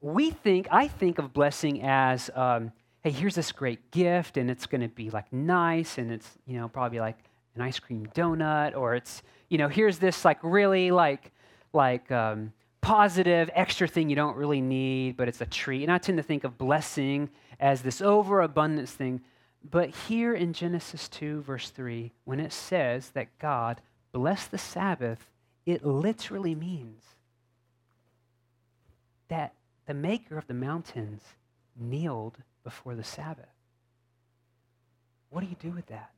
We 0.00 0.30
think, 0.30 0.66
I 0.70 0.88
think 0.88 1.18
of 1.18 1.32
blessing 1.32 1.82
as, 1.82 2.30
um, 2.34 2.72
hey, 3.02 3.10
here's 3.10 3.34
this 3.34 3.52
great 3.52 3.90
gift, 3.90 4.36
and 4.36 4.50
it's 4.50 4.66
going 4.66 4.80
to 4.80 4.88
be 4.88 5.10
like 5.10 5.32
nice, 5.32 5.98
and 5.98 6.10
it's, 6.10 6.38
you 6.46 6.58
know, 6.58 6.68
probably 6.68 6.98
like 6.98 7.18
an 7.54 7.60
ice 7.60 7.78
cream 7.78 8.06
donut, 8.14 8.74
or 8.76 8.94
it's, 8.94 9.22
you 9.48 9.58
know, 9.58 9.68
here's 9.68 9.98
this 9.98 10.24
like 10.24 10.38
really 10.42 10.90
like, 10.90 11.30
like 11.72 12.10
um, 12.10 12.52
positive 12.80 13.48
extra 13.54 13.88
thing 13.88 14.10
you 14.10 14.16
don't 14.16 14.36
really 14.36 14.60
need, 14.60 15.16
but 15.16 15.28
it's 15.28 15.40
a 15.40 15.46
treat. 15.46 15.82
And 15.82 15.92
I 15.92 15.98
tend 15.98 16.18
to 16.18 16.22
think 16.22 16.44
of 16.44 16.58
blessing 16.58 17.30
as 17.58 17.82
this 17.82 18.02
overabundance 18.02 18.90
thing. 18.90 19.20
But 19.70 19.90
here 19.90 20.34
in 20.34 20.52
Genesis 20.52 21.08
2, 21.08 21.42
verse 21.42 21.70
3, 21.70 22.12
when 22.24 22.40
it 22.40 22.52
says 22.52 23.10
that 23.10 23.38
God 23.38 23.80
blessed 24.10 24.50
the 24.50 24.58
Sabbath, 24.58 25.30
it 25.64 25.84
literally 25.86 26.54
means 26.54 27.04
that 29.28 29.54
the 29.86 29.94
maker 29.94 30.36
of 30.36 30.46
the 30.46 30.54
mountains 30.54 31.22
kneeled 31.78 32.38
before 32.64 32.94
the 32.94 33.04
Sabbath. 33.04 33.46
What 35.30 35.40
do 35.40 35.46
you 35.46 35.56
do 35.58 35.70
with 35.70 35.86
that? 35.86 36.10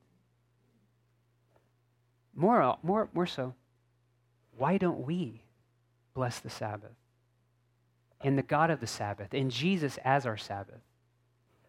More, 2.34 2.76
more, 2.82 3.08
more 3.12 3.26
so, 3.26 3.54
why 4.56 4.78
don't 4.78 5.06
we 5.06 5.43
bless 6.14 6.38
the 6.40 6.50
Sabbath 6.50 6.96
and 8.20 8.38
the 8.38 8.42
God 8.42 8.70
of 8.70 8.80
the 8.80 8.86
Sabbath 8.86 9.34
and 9.34 9.50
Jesus 9.50 9.98
as 10.04 10.26
our 10.26 10.36
Sabbath? 10.36 10.80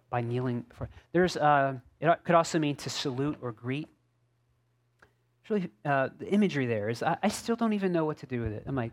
by 0.09 0.21
kneeling 0.21 0.61
before. 0.61 0.89
There's, 1.11 1.35
uh, 1.37 1.73
it 1.99 2.19
could 2.23 2.35
also 2.35 2.59
mean 2.59 2.75
to 2.77 2.89
salute 2.89 3.37
or 3.41 3.51
greet. 3.51 3.89
It's 5.41 5.49
really, 5.49 5.69
uh, 5.83 6.09
the 6.17 6.27
imagery 6.27 6.65
there 6.65 6.89
is, 6.89 7.03
I, 7.03 7.17
I 7.21 7.27
still 7.27 7.57
don't 7.57 7.73
even 7.73 7.91
know 7.91 8.05
what 8.05 8.19
to 8.19 8.25
do 8.25 8.41
with 8.41 8.53
it. 8.53 8.63
I'm 8.65 8.75
like, 8.75 8.91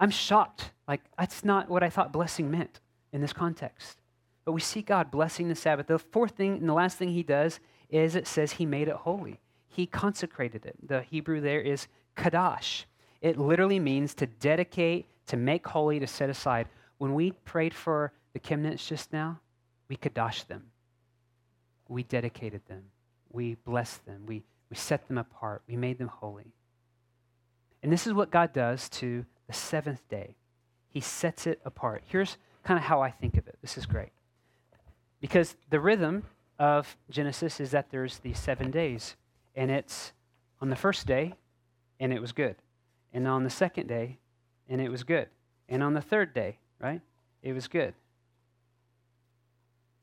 I'm 0.00 0.10
shocked. 0.10 0.72
Like, 0.88 1.02
that's 1.18 1.44
not 1.44 1.70
what 1.70 1.82
I 1.82 1.90
thought 1.90 2.12
blessing 2.12 2.50
meant 2.50 2.80
in 3.12 3.20
this 3.20 3.32
context. 3.32 3.98
But 4.44 4.50
we 4.50 4.60
see 4.60 4.82
God 4.82 5.10
blessing 5.10 5.48
the 5.48 5.54
Sabbath. 5.54 5.86
The 5.86 5.98
fourth 5.98 6.32
thing 6.32 6.58
and 6.58 6.68
the 6.68 6.74
last 6.74 6.98
thing 6.98 7.10
he 7.10 7.22
does 7.22 7.60
is 7.88 8.16
it 8.16 8.26
says 8.26 8.52
he 8.52 8.66
made 8.66 8.88
it 8.88 8.96
holy. 8.96 9.38
He 9.68 9.86
consecrated 9.86 10.66
it. 10.66 10.76
The 10.86 11.02
Hebrew 11.02 11.40
there 11.40 11.60
is 11.60 11.86
kadash. 12.16 12.84
It 13.24 13.38
literally 13.38 13.80
means 13.80 14.12
to 14.16 14.26
dedicate, 14.26 15.06
to 15.28 15.38
make 15.38 15.66
holy, 15.66 15.98
to 15.98 16.06
set 16.06 16.28
aside. 16.28 16.68
When 16.98 17.14
we 17.14 17.32
prayed 17.32 17.72
for 17.72 18.12
the 18.34 18.38
Kimnits 18.38 18.86
just 18.86 19.14
now, 19.14 19.40
we 19.88 19.96
kadosh 19.96 20.46
them. 20.46 20.64
We 21.88 22.02
dedicated 22.02 22.60
them. 22.68 22.82
We 23.32 23.54
blessed 23.54 24.04
them. 24.04 24.26
We, 24.26 24.42
we 24.68 24.76
set 24.76 25.08
them 25.08 25.16
apart. 25.16 25.62
We 25.66 25.74
made 25.74 25.96
them 25.96 26.08
holy. 26.08 26.52
And 27.82 27.90
this 27.90 28.06
is 28.06 28.12
what 28.12 28.30
God 28.30 28.52
does 28.52 28.90
to 28.90 29.24
the 29.46 29.54
seventh 29.54 30.06
day. 30.10 30.36
He 30.90 31.00
sets 31.00 31.46
it 31.46 31.62
apart. 31.64 32.02
Here's 32.06 32.36
kind 32.62 32.76
of 32.76 32.84
how 32.84 33.00
I 33.00 33.10
think 33.10 33.38
of 33.38 33.48
it. 33.48 33.56
This 33.62 33.78
is 33.78 33.86
great. 33.86 34.12
Because 35.22 35.56
the 35.70 35.80
rhythm 35.80 36.24
of 36.58 36.94
Genesis 37.08 37.58
is 37.58 37.70
that 37.70 37.90
there's 37.90 38.18
these 38.18 38.38
seven 38.38 38.70
days, 38.70 39.16
and 39.56 39.70
it's 39.70 40.12
on 40.60 40.68
the 40.68 40.76
first 40.76 41.06
day, 41.06 41.32
and 41.98 42.12
it 42.12 42.20
was 42.20 42.32
good. 42.32 42.56
And 43.14 43.26
on 43.28 43.44
the 43.44 43.50
second 43.50 43.86
day, 43.86 44.18
and 44.68 44.80
it 44.80 44.90
was 44.90 45.04
good. 45.04 45.28
And 45.68 45.82
on 45.82 45.94
the 45.94 46.02
third 46.02 46.34
day, 46.34 46.58
right? 46.80 47.00
It 47.42 47.52
was 47.52 47.68
good. 47.68 47.94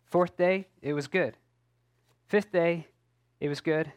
Fourth 0.06 0.38
day, 0.38 0.68
it 0.82 0.94
was 0.94 1.08
good. 1.08 1.36
Fifth 2.28 2.52
day, 2.52 2.88
it 3.40 3.50
was 3.50 3.60
good. 3.60 3.92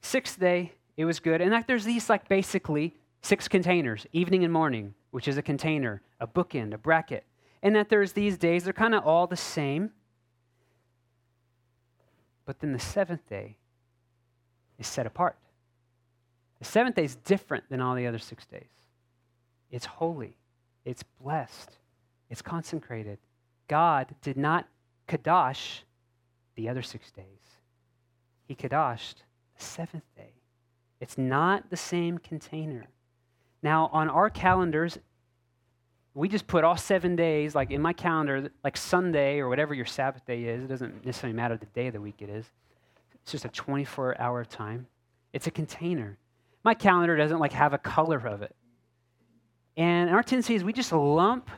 Sixth 0.00 0.40
day, 0.40 0.72
it 0.96 1.04
was 1.04 1.20
good. 1.20 1.40
And 1.40 1.50
like 1.50 1.66
there's 1.66 1.84
these 1.84 2.08
like 2.08 2.28
basically 2.28 2.94
six 3.20 3.46
containers, 3.46 4.06
evening 4.12 4.44
and 4.44 4.52
morning, 4.52 4.94
which 5.10 5.28
is 5.28 5.36
a 5.36 5.42
container, 5.42 6.02
a 6.20 6.26
bookend, 6.26 6.72
a 6.72 6.78
bracket. 6.78 7.24
And 7.62 7.76
that 7.76 7.88
there's 7.88 8.12
these 8.12 8.38
days, 8.38 8.64
they're 8.64 8.72
kind 8.72 8.94
of 8.94 9.06
all 9.06 9.26
the 9.26 9.36
same. 9.36 9.90
But 12.46 12.60
then 12.60 12.72
the 12.72 12.78
seventh 12.78 13.28
day 13.28 13.56
is 14.78 14.86
set 14.86 15.06
apart. 15.06 15.36
The 16.64 16.70
seventh 16.70 16.96
day 16.96 17.04
is 17.04 17.16
different 17.16 17.68
than 17.68 17.82
all 17.82 17.94
the 17.94 18.06
other 18.06 18.18
six 18.18 18.46
days. 18.46 18.62
It's 19.70 19.84
holy, 19.84 20.38
it's 20.86 21.02
blessed, 21.02 21.76
it's 22.30 22.40
consecrated. 22.40 23.18
God 23.68 24.14
did 24.22 24.38
not 24.38 24.66
kadosh 25.06 25.80
the 26.54 26.70
other 26.70 26.80
six 26.80 27.10
days. 27.10 27.26
He 28.48 28.54
kadoshed 28.54 29.16
the 29.58 29.62
seventh 29.62 30.04
day. 30.16 30.32
It's 31.00 31.18
not 31.18 31.68
the 31.68 31.76
same 31.76 32.16
container. 32.16 32.86
Now, 33.62 33.90
on 33.92 34.08
our 34.08 34.30
calendars, 34.30 34.98
we 36.14 36.30
just 36.30 36.46
put 36.46 36.64
all 36.64 36.78
seven 36.78 37.14
days, 37.14 37.54
like 37.54 37.72
in 37.72 37.82
my 37.82 37.92
calendar, 37.92 38.48
like 38.64 38.78
Sunday 38.78 39.38
or 39.38 39.50
whatever 39.50 39.74
your 39.74 39.84
Sabbath 39.84 40.24
day 40.24 40.44
is. 40.44 40.64
It 40.64 40.68
doesn't 40.68 41.04
necessarily 41.04 41.36
matter 41.36 41.58
the 41.58 41.66
day 41.66 41.88
of 41.88 41.92
the 41.92 42.00
week 42.00 42.22
it 42.22 42.30
is. 42.30 42.46
It's 43.22 43.32
just 43.32 43.44
a 43.44 43.50
24 43.50 44.18
hour 44.18 44.46
time. 44.46 44.86
It's 45.34 45.46
a 45.46 45.50
container. 45.50 46.16
My 46.64 46.74
calendar 46.74 47.16
doesn't 47.16 47.38
like 47.38 47.52
have 47.52 47.72
a 47.72 47.78
color 47.78 48.18
of 48.26 48.42
it. 48.42 48.54
And 49.76 50.10
our 50.10 50.22
tendency 50.22 50.54
is 50.54 50.64
we 50.64 50.72
just 50.72 50.92
lump 50.92 51.50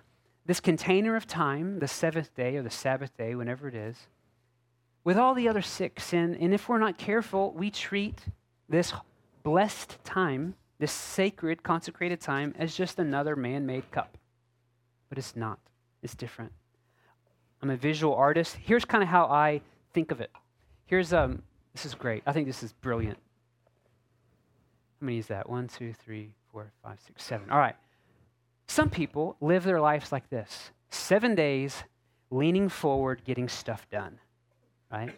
this 0.44 0.60
container 0.60 1.16
of 1.16 1.26
time, 1.26 1.78
the 1.78 1.88
seventh 1.88 2.34
day 2.34 2.56
or 2.56 2.62
the 2.62 2.70
Sabbath 2.70 3.16
day, 3.16 3.34
whenever 3.34 3.68
it 3.68 3.74
is, 3.74 3.96
with 5.04 5.16
all 5.16 5.34
the 5.34 5.48
other 5.48 5.62
six. 5.62 6.12
And, 6.12 6.36
and 6.36 6.52
if 6.52 6.68
we're 6.68 6.78
not 6.78 6.98
careful, 6.98 7.52
we 7.52 7.70
treat 7.70 8.20
this 8.68 8.92
blessed 9.42 10.02
time, 10.04 10.54
this 10.78 10.92
sacred, 10.92 11.62
consecrated 11.62 12.20
time, 12.20 12.54
as 12.58 12.76
just 12.76 12.98
another 12.98 13.36
man 13.36 13.64
made 13.66 13.90
cup 13.90 14.16
but 15.08 15.18
it's 15.18 15.36
not. 15.36 15.58
It's 16.02 16.14
different. 16.14 16.52
I'm 17.62 17.70
a 17.70 17.76
visual 17.76 18.14
artist. 18.14 18.56
Here's 18.56 18.84
kind 18.84 19.02
of 19.02 19.08
how 19.08 19.24
I 19.24 19.60
think 19.92 20.10
of 20.10 20.20
it. 20.20 20.30
Here's 20.86 21.12
um. 21.12 21.42
This 21.72 21.84
is 21.84 21.94
great. 21.94 22.22
I 22.26 22.32
think 22.32 22.46
this 22.46 22.62
is 22.62 22.72
brilliant. 22.72 23.18
How 25.06 25.08
many 25.08 25.18
is 25.18 25.28
that? 25.28 25.48
One, 25.48 25.68
two, 25.68 25.92
three, 25.92 26.32
four, 26.50 26.72
five, 26.82 26.98
six, 27.06 27.22
seven. 27.22 27.48
All 27.48 27.60
right. 27.60 27.76
Some 28.66 28.90
people 28.90 29.36
live 29.40 29.62
their 29.62 29.80
lives 29.80 30.10
like 30.10 30.28
this: 30.30 30.72
seven 30.90 31.36
days, 31.36 31.84
leaning 32.32 32.68
forward, 32.68 33.22
getting 33.24 33.48
stuff 33.48 33.88
done. 33.88 34.18
Right. 34.90 35.16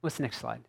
What's 0.00 0.16
the 0.16 0.24
next 0.24 0.38
slide? 0.38 0.64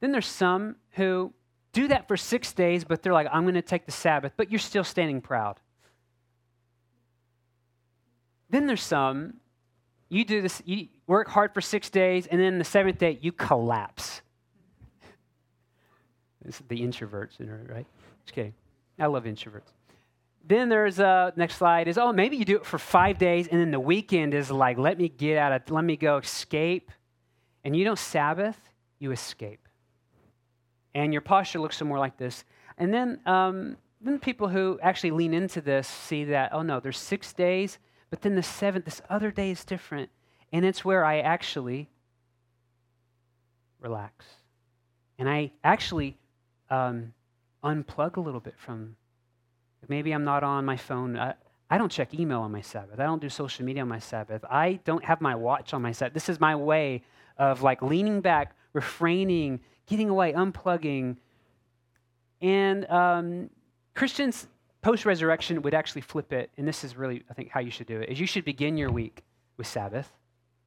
Then 0.00 0.12
there's 0.12 0.26
some 0.26 0.76
who 0.90 1.32
do 1.72 1.88
that 1.88 2.06
for 2.06 2.18
six 2.18 2.52
days, 2.52 2.84
but 2.84 3.02
they're 3.02 3.14
like, 3.14 3.28
I'm 3.32 3.44
going 3.44 3.54
to 3.54 3.62
take 3.62 3.86
the 3.86 3.92
Sabbath, 3.92 4.34
but 4.36 4.50
you're 4.50 4.58
still 4.58 4.84
standing 4.84 5.22
proud. 5.22 5.58
Then 8.50 8.66
there's 8.66 8.82
some, 8.82 9.40
you 10.10 10.22
do 10.22 10.42
this, 10.42 10.60
you 10.66 10.88
work 11.06 11.28
hard 11.28 11.54
for 11.54 11.62
six 11.62 11.88
days, 11.88 12.26
and 12.26 12.38
then 12.38 12.58
the 12.58 12.64
seventh 12.64 12.98
day, 12.98 13.18
you 13.22 13.32
collapse. 13.32 14.20
Is 16.48 16.62
the 16.68 16.80
introverts, 16.80 17.40
in 17.40 17.48
her, 17.48 17.66
right? 17.68 17.86
Okay. 18.30 18.52
I 18.98 19.06
love 19.06 19.24
introverts. 19.24 19.72
Then 20.46 20.68
there's 20.68 20.98
uh, 20.98 21.30
next 21.36 21.56
slide 21.56 21.88
is 21.88 21.98
oh 21.98 22.12
maybe 22.12 22.36
you 22.36 22.44
do 22.44 22.56
it 22.56 22.64
for 22.64 22.78
five 22.78 23.18
days 23.18 23.48
and 23.48 23.60
then 23.60 23.70
the 23.70 23.80
weekend 23.80 24.32
is 24.32 24.50
like 24.50 24.78
let 24.78 24.96
me 24.96 25.08
get 25.08 25.36
out 25.36 25.52
of 25.52 25.70
let 25.70 25.84
me 25.84 25.96
go 25.96 26.16
escape, 26.16 26.90
and 27.64 27.76
you 27.76 27.84
don't 27.84 27.98
Sabbath 27.98 28.58
you 28.98 29.12
escape, 29.12 29.68
and 30.94 31.12
your 31.12 31.20
posture 31.20 31.60
looks 31.60 31.80
more 31.82 31.98
like 31.98 32.16
this. 32.16 32.44
And 32.78 32.92
then 32.94 33.20
um, 33.26 33.76
then 34.00 34.18
people 34.18 34.48
who 34.48 34.78
actually 34.82 35.10
lean 35.10 35.34
into 35.34 35.60
this 35.60 35.86
see 35.86 36.24
that 36.24 36.54
oh 36.54 36.62
no 36.62 36.80
there's 36.80 36.98
six 36.98 37.32
days 37.32 37.78
but 38.10 38.22
then 38.22 38.34
the 38.34 38.42
seventh, 38.42 38.84
this 38.84 39.02
other 39.10 39.30
day 39.30 39.50
is 39.50 39.64
different. 39.64 40.10
And 40.52 40.64
it's 40.64 40.84
where 40.84 41.04
I 41.04 41.20
actually 41.20 41.88
relax. 43.80 44.24
And 45.18 45.28
I 45.28 45.52
actually 45.62 46.16
um, 46.70 47.12
unplug 47.64 48.16
a 48.16 48.20
little 48.20 48.40
bit 48.40 48.54
from, 48.58 48.96
maybe 49.88 50.12
I'm 50.12 50.24
not 50.24 50.42
on 50.42 50.64
my 50.64 50.76
phone. 50.76 51.16
I, 51.16 51.34
I 51.70 51.78
don't 51.78 51.90
check 51.90 52.14
email 52.14 52.40
on 52.40 52.52
my 52.52 52.60
Sabbath. 52.60 52.98
I 52.98 53.04
don't 53.04 53.20
do 53.20 53.28
social 53.28 53.64
media 53.64 53.82
on 53.82 53.88
my 53.88 53.98
Sabbath. 53.98 54.44
I 54.50 54.80
don't 54.84 55.04
have 55.04 55.20
my 55.20 55.34
watch 55.34 55.74
on 55.74 55.82
my 55.82 55.92
Sabbath. 55.92 56.14
This 56.14 56.28
is 56.28 56.40
my 56.40 56.56
way 56.56 57.02
of 57.36 57.62
like 57.62 57.82
leaning 57.82 58.20
back, 58.20 58.54
refraining, 58.72 59.60
getting 59.86 60.08
away, 60.08 60.32
unplugging. 60.32 61.16
And 62.40 62.88
um, 62.90 63.50
Christians 63.94 64.46
post 64.80 65.04
resurrection 65.04 65.60
would 65.62 65.74
actually 65.74 66.02
flip 66.02 66.32
it, 66.32 66.50
and 66.56 66.66
this 66.66 66.84
is 66.84 66.96
really, 66.96 67.22
I 67.28 67.34
think, 67.34 67.50
how 67.50 67.60
you 67.60 67.70
should 67.70 67.86
do 67.86 68.00
it, 68.00 68.08
is 68.08 68.20
you 68.20 68.26
should 68.26 68.44
begin 68.44 68.76
your 68.76 68.90
week 68.90 69.24
with 69.56 69.66
Sabbath. 69.66 70.10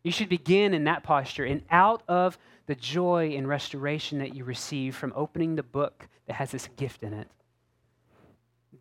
You 0.04 0.12
should 0.12 0.30
begin 0.30 0.74
in 0.74 0.86
that 0.86 1.04
posture, 1.04 1.46
and 1.46 1.62
out 1.70 2.04
of 2.08 2.38
the 2.66 2.76
joy 2.76 3.34
and 3.36 3.48
restoration 3.48 4.20
that 4.20 4.36
you 4.36 4.44
receive 4.44 4.96
from 4.96 5.14
opening 5.16 5.56
the 5.56 5.64
book 5.64 6.08
that 6.28 6.36
has 6.36 6.52
this 6.52 6.68
gift 6.76 7.04
in 7.04 7.14
it, 7.14 7.28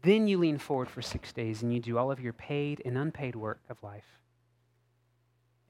then 0.03 0.27
you 0.27 0.39
lean 0.39 0.59
forward 0.59 0.89
for 0.89 1.03
six 1.03 1.33
days 1.33 1.63
and 1.63 1.75
you 1.75 1.81
do 1.81 1.99
all 1.99 2.11
of 2.11 2.21
your 2.21 2.33
paid 2.33 2.81
and 2.85 2.97
unpaid 2.97 3.37
work 3.37 3.61
of 3.69 3.83
life. 3.83 4.21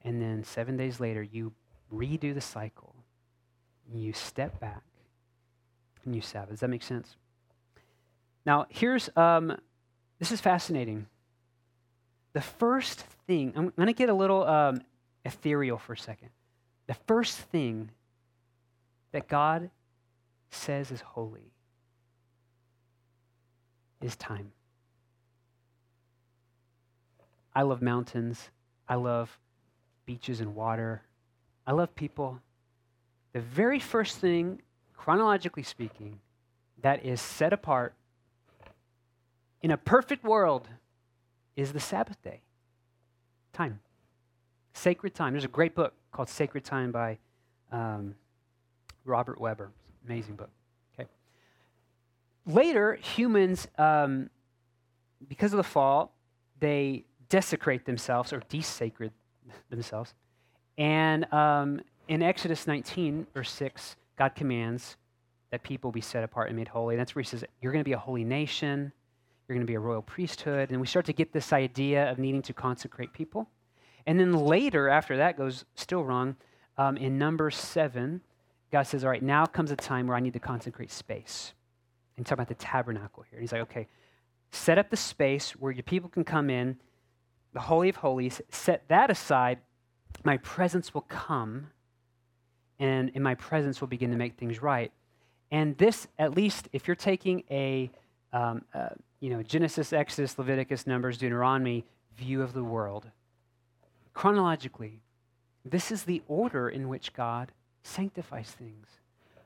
And 0.03 0.21
then 0.21 0.43
seven 0.43 0.77
days 0.77 0.99
later, 0.99 1.21
you 1.21 1.51
redo 1.93 2.33
the 2.33 2.41
cycle. 2.41 2.95
You 3.93 4.13
step 4.13 4.59
back 4.59 4.83
and 6.05 6.15
you 6.15 6.21
Sabbath. 6.21 6.51
Does 6.51 6.59
that 6.61 6.69
make 6.69 6.83
sense? 6.83 7.17
Now, 8.45 8.65
here's 8.69 9.09
um, 9.15 9.57
this 10.17 10.31
is 10.31 10.39
fascinating. 10.39 11.07
The 12.33 12.41
first 12.41 13.01
thing, 13.27 13.53
I'm 13.55 13.73
going 13.75 13.87
to 13.87 13.93
get 13.93 14.09
a 14.09 14.13
little 14.13 14.45
um, 14.45 14.81
ethereal 15.25 15.77
for 15.77 15.93
a 15.93 15.97
second. 15.97 16.29
The 16.87 16.93
first 16.93 17.37
thing 17.37 17.91
that 19.11 19.27
God 19.27 19.69
says 20.49 20.91
is 20.91 21.01
holy 21.01 21.51
is 24.01 24.15
time. 24.15 24.51
I 27.53 27.63
love 27.63 27.81
mountains. 27.81 28.49
I 28.87 28.95
love 28.95 29.37
beaches 30.05 30.41
and 30.41 30.55
water. 30.55 31.01
I 31.67 31.73
love 31.73 31.93
people. 31.95 32.41
The 33.33 33.41
very 33.41 33.79
first 33.79 34.17
thing, 34.17 34.61
chronologically 34.95 35.63
speaking, 35.63 36.19
that 36.81 37.05
is 37.05 37.21
set 37.21 37.53
apart 37.53 37.93
in 39.61 39.71
a 39.71 39.77
perfect 39.77 40.23
world 40.23 40.67
is 41.55 41.73
the 41.73 41.79
Sabbath 41.79 42.21
day. 42.23 42.41
Time. 43.53 43.79
Sacred 44.73 45.13
time. 45.13 45.33
There's 45.33 45.45
a 45.45 45.49
great 45.49 45.75
book 45.75 45.93
called 46.11 46.29
Sacred 46.29 46.63
Time 46.63 46.91
by 46.91 47.17
um, 47.71 48.15
Robert 49.05 49.39
Webber. 49.39 49.71
Amazing 50.05 50.35
book. 50.35 50.49
Okay. 50.97 51.09
Later, 52.45 52.95
humans, 52.95 53.67
um, 53.77 54.29
because 55.27 55.53
of 55.53 55.57
the 55.57 55.63
fall, 55.63 56.13
they 56.59 57.05
desecrate 57.29 57.85
themselves 57.85 58.33
or 58.33 58.41
desacred 58.49 59.11
themselves. 59.69 60.13
And 60.77 61.31
um, 61.33 61.81
in 62.07 62.23
Exodus 62.23 62.67
19, 62.67 63.27
verse 63.33 63.51
6, 63.51 63.95
God 64.17 64.35
commands 64.35 64.97
that 65.51 65.63
people 65.63 65.91
be 65.91 66.01
set 66.01 66.23
apart 66.23 66.47
and 66.47 66.57
made 66.57 66.67
holy. 66.67 66.95
And 66.95 66.99
that's 66.99 67.13
where 67.13 67.21
he 67.21 67.27
says, 67.27 67.43
You're 67.61 67.71
going 67.71 67.83
to 67.83 67.87
be 67.87 67.93
a 67.93 67.99
holy 67.99 68.23
nation. 68.23 68.91
You're 69.47 69.55
going 69.55 69.65
to 69.65 69.69
be 69.69 69.75
a 69.75 69.79
royal 69.79 70.01
priesthood. 70.01 70.71
And 70.71 70.79
we 70.79 70.87
start 70.87 71.05
to 71.07 71.13
get 71.13 71.33
this 71.33 71.51
idea 71.51 72.09
of 72.09 72.19
needing 72.19 72.41
to 72.43 72.53
consecrate 72.53 73.11
people. 73.11 73.49
And 74.05 74.19
then 74.19 74.33
later, 74.33 74.89
after 74.89 75.17
that 75.17 75.37
goes 75.37 75.65
still 75.75 76.03
wrong, 76.03 76.35
um, 76.77 76.97
in 76.97 77.17
number 77.17 77.51
seven, 77.51 78.21
God 78.71 78.83
says, 78.83 79.03
All 79.03 79.09
right, 79.09 79.23
now 79.23 79.45
comes 79.45 79.71
a 79.71 79.75
time 79.75 80.07
where 80.07 80.17
I 80.17 80.19
need 80.19 80.33
to 80.33 80.39
consecrate 80.39 80.91
space. 80.91 81.53
And 82.17 82.25
talk 82.25 82.35
about 82.35 82.49
the 82.49 82.55
tabernacle 82.55 83.23
here. 83.23 83.37
And 83.37 83.41
he's 83.41 83.51
like, 83.51 83.61
Okay, 83.61 83.87
set 84.51 84.77
up 84.77 84.89
the 84.89 84.97
space 84.97 85.51
where 85.51 85.71
your 85.71 85.83
people 85.83 86.09
can 86.09 86.23
come 86.23 86.49
in, 86.49 86.77
the 87.53 87.59
Holy 87.59 87.89
of 87.89 87.97
Holies, 87.97 88.41
set 88.49 88.87
that 88.87 89.09
aside. 89.09 89.59
My 90.23 90.37
presence 90.37 90.93
will 90.93 91.01
come, 91.01 91.67
and 92.79 93.09
in 93.09 93.23
my 93.23 93.35
presence 93.35 93.81
will 93.81 93.87
begin 93.87 94.11
to 94.11 94.17
make 94.17 94.37
things 94.37 94.61
right. 94.61 94.91
And 95.51 95.77
this, 95.77 96.07
at 96.17 96.35
least 96.35 96.69
if 96.71 96.87
you're 96.87 96.95
taking 96.95 97.43
a, 97.51 97.91
um, 98.31 98.63
uh, 98.73 98.89
you 99.19 99.29
know, 99.29 99.43
Genesis, 99.43 99.91
Exodus, 99.91 100.37
Leviticus, 100.37 100.87
Numbers, 100.87 101.17
Deuteronomy 101.17 101.85
view 102.17 102.41
of 102.41 102.53
the 102.53 102.63
world. 102.63 103.09
Chronologically, 104.13 105.01
this 105.63 105.91
is 105.91 106.03
the 106.03 106.21
order 106.27 106.69
in 106.69 106.89
which 106.89 107.13
God 107.13 107.51
sanctifies 107.83 108.51
things. 108.51 108.87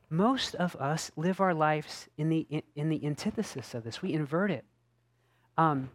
Most 0.10 0.56
of 0.56 0.76
us 0.78 1.12
live 1.16 1.42
our 1.42 1.54
lives 1.54 2.08
in 2.18 2.30
the, 2.30 2.64
in, 2.76 2.90
the 2.90 3.06
antithesis 3.06 3.74
of 3.74 3.84
this. 3.84 4.02
We 4.02 4.14
invert 4.14 4.52
it. 4.52 4.64
Um, 5.58 5.90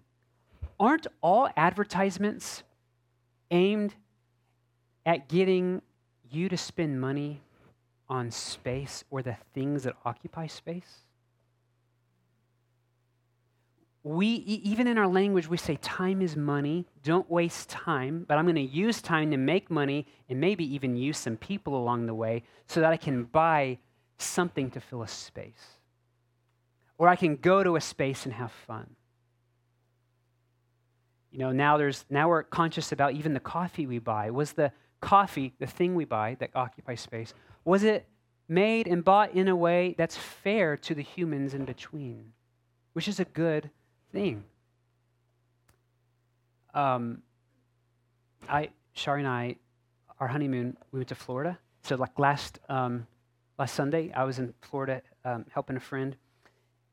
aren't 0.79 1.07
all 1.21 1.49
advertisements 1.57 2.63
aimed 3.51 3.95
at 5.07 5.29
getting 5.29 5.83
you 6.31 6.49
to 6.49 6.57
spend 6.57 7.01
money 7.01 7.41
on 8.09 8.31
space 8.31 9.05
or 9.11 9.23
the 9.23 9.37
things 9.55 9.85
that 9.85 9.95
occupy 10.05 10.47
space? 10.47 11.05
We 14.03 14.27
even 14.27 14.87
in 14.87 14.97
our 14.97 15.07
language 15.07 15.49
we 15.49 15.57
say 15.57 15.77
time 15.77 16.23
is 16.23 16.37
money. 16.37 16.87
Don't 17.03 17.31
waste 17.31 17.69
time. 17.69 18.25
But 18.27 18.39
i'm 18.39 18.47
going 18.47 18.55
to 18.55 18.63
use 18.63 19.03
time 19.03 19.31
to 19.31 19.37
make 19.37 19.71
money 19.71 20.07
and 20.29 20.41
maybe 20.41 20.65
even 20.75 20.97
use 20.97 21.19
some 21.19 21.37
people 21.37 21.77
along 21.77 22.07
the 22.07 22.15
way 22.15 22.43
so 22.67 22.81
that 22.81 22.93
i 22.93 22.97
can 22.97 23.25
buy 23.25 23.79
something 24.19 24.71
to 24.71 24.81
fill 24.81 25.03
a 25.03 25.09
space. 25.09 25.79
Or 26.99 27.09
i 27.09 27.17
can 27.17 27.37
go 27.37 27.63
to 27.63 27.77
a 27.77 27.81
space 27.81 28.25
and 28.25 28.35
have 28.35 28.53
fun. 28.53 28.97
You 31.31 31.39
know 31.41 31.53
now 31.53 31.77
there's 31.77 32.07
now 32.09 32.29
we're 32.29 32.43
conscious 32.43 32.93
about 32.93 33.13
even 33.13 33.35
the 33.35 33.41
coffee 33.41 33.87
we 33.87 33.99
buy. 33.99 34.31
Was 34.31 34.53
the 34.53 34.73
coffee 35.01 35.53
the 35.59 35.67
thing 35.67 35.95
we 35.95 36.05
buy 36.05 36.37
that 36.41 36.51
occupies 36.55 37.01
space 37.01 37.33
was 37.65 37.85
it 37.85 38.07
made 38.49 38.87
and 38.87 39.05
bought 39.05 39.33
in 39.33 39.49
a 39.49 39.57
way 39.57 39.95
that's 39.97 40.17
fair 40.17 40.77
to 40.77 40.95
the 40.95 41.03
humans 41.03 41.55
in 41.55 41.65
between 41.65 42.33
which 42.93 43.09
is 43.09 43.21
a 43.21 43.25
good 43.25 43.71
thing. 44.13 44.45
Um, 46.75 47.23
I, 48.49 48.71
Shari 48.93 49.21
and 49.21 49.29
I, 49.29 49.57
our 50.19 50.29
honeymoon, 50.29 50.77
we 50.93 50.99
went 50.99 51.09
to 51.09 51.15
Florida. 51.15 51.59
So 51.83 51.97
like 51.97 52.19
last 52.19 52.59
um, 52.69 53.07
last 53.59 53.75
Sunday, 53.75 54.13
I 54.15 54.25
was 54.25 54.39
in 54.39 54.53
Florida 54.61 55.03
um, 55.25 55.47
helping 55.53 55.77
a 55.77 55.81
friend, 55.81 56.15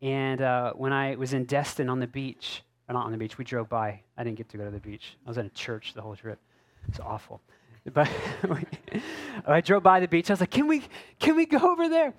and 0.01 0.41
uh, 0.41 0.73
when 0.73 0.93
I 0.93 1.15
was 1.15 1.33
in 1.33 1.45
Destin 1.45 1.89
on 1.89 1.99
the 1.99 2.07
beach, 2.07 2.63
or 2.87 2.93
not 2.93 3.05
on 3.05 3.11
the 3.11 3.17
beach, 3.17 3.37
we 3.37 3.43
drove 3.43 3.67
by. 3.67 3.99
I 4.17 4.23
didn't 4.23 4.37
get 4.37 4.49
to 4.49 4.57
go 4.57 4.65
to 4.65 4.71
the 4.71 4.79
beach. 4.79 5.17
I 5.25 5.29
was 5.29 5.37
in 5.37 5.45
a 5.45 5.49
church 5.49 5.93
the 5.93 6.01
whole 6.01 6.15
trip. 6.15 6.39
It's 6.87 6.99
awful. 6.99 7.41
But 7.93 8.09
I 9.47 9.61
drove 9.61 9.83
by 9.83 9.99
the 9.99 10.07
beach. 10.07 10.29
I 10.29 10.33
was 10.33 10.39
like, 10.39 10.51
"Can 10.51 10.67
we 10.67 10.83
can 11.19 11.35
we 11.35 11.45
go 11.45 11.59
over 11.59 11.89
there?" 11.89 12.13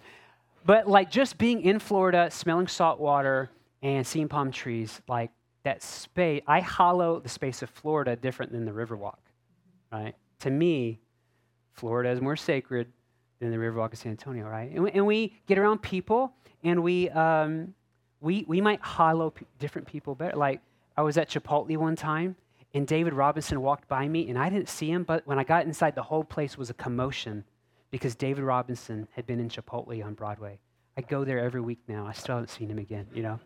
But 0.64 0.88
like 0.88 1.10
just 1.10 1.38
being 1.38 1.62
in 1.62 1.78
Florida, 1.78 2.30
smelling 2.30 2.68
salt 2.68 3.00
water 3.00 3.50
and 3.82 4.06
seeing 4.06 4.28
palm 4.28 4.50
trees, 4.50 5.00
like 5.08 5.30
that 5.64 5.82
space, 5.82 6.42
I 6.46 6.60
hollow 6.60 7.20
the 7.20 7.28
space 7.28 7.62
of 7.62 7.70
Florida 7.70 8.16
different 8.16 8.52
than 8.52 8.64
the 8.64 8.72
Riverwalk, 8.72 9.18
right? 9.92 10.14
To 10.40 10.50
me, 10.50 11.00
Florida 11.72 12.10
is 12.10 12.20
more 12.20 12.36
sacred 12.36 12.92
than 13.40 13.50
the 13.50 13.56
Riverwalk 13.56 13.92
of 13.92 13.98
San 13.98 14.10
Antonio, 14.10 14.46
right? 14.46 14.70
And 14.70 14.84
we, 14.84 14.90
and 14.92 15.06
we 15.06 15.34
get 15.46 15.58
around 15.58 15.78
people, 15.82 16.32
and 16.64 16.82
we 16.82 17.08
um, 17.10 17.74
we 18.20 18.44
we 18.48 18.60
might 18.60 18.80
hollow 18.80 19.30
p- 19.30 19.46
different 19.58 19.86
people 19.86 20.14
better. 20.14 20.36
Like 20.36 20.60
I 20.96 21.02
was 21.02 21.16
at 21.16 21.28
Chipotle 21.28 21.76
one 21.76 21.94
time, 21.94 22.34
and 22.74 22.86
David 22.86 23.12
Robinson 23.12 23.60
walked 23.60 23.88
by 23.88 24.08
me, 24.08 24.28
and 24.28 24.38
I 24.38 24.50
didn't 24.50 24.68
see 24.68 24.90
him, 24.90 25.04
but 25.04 25.26
when 25.26 25.38
I 25.38 25.44
got 25.44 25.66
inside, 25.66 25.94
the 25.94 26.02
whole 26.02 26.24
place 26.24 26.58
was 26.58 26.70
a 26.70 26.74
commotion 26.74 27.44
because 27.90 28.14
David 28.14 28.42
Robinson 28.42 29.08
had 29.12 29.26
been 29.26 29.40
in 29.40 29.48
Chipotle 29.48 30.04
on 30.04 30.14
Broadway. 30.14 30.58
I 30.96 31.00
go 31.02 31.24
there 31.24 31.38
every 31.38 31.60
week 31.60 31.78
now. 31.88 32.06
I 32.06 32.12
still 32.12 32.34
haven't 32.34 32.50
seen 32.50 32.70
him 32.70 32.78
again, 32.78 33.06
you 33.14 33.22
know? 33.22 33.38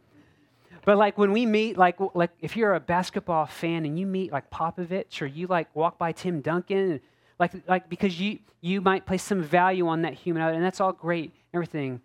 But 0.84 0.98
like 0.98 1.16
when 1.16 1.32
we 1.32 1.46
meet, 1.46 1.78
like 1.78 1.98
like 2.14 2.30
if 2.40 2.56
you're 2.56 2.74
a 2.74 2.80
basketball 2.80 3.46
fan 3.46 3.84
and 3.84 3.98
you 3.98 4.06
meet 4.06 4.32
like 4.32 4.50
Popovich 4.50 5.22
or 5.22 5.26
you 5.26 5.46
like 5.46 5.74
walk 5.74 5.96
by 5.96 6.12
Tim 6.12 6.40
Duncan, 6.40 7.00
like 7.38 7.52
like 7.68 7.88
because 7.88 8.18
you 8.18 8.40
you 8.60 8.80
might 8.80 9.06
place 9.06 9.22
some 9.22 9.42
value 9.42 9.86
on 9.86 10.02
that 10.02 10.14
human, 10.14 10.42
and 10.42 10.64
that's 10.64 10.80
all 10.80 10.92
great, 10.92 11.32
everything. 11.54 12.00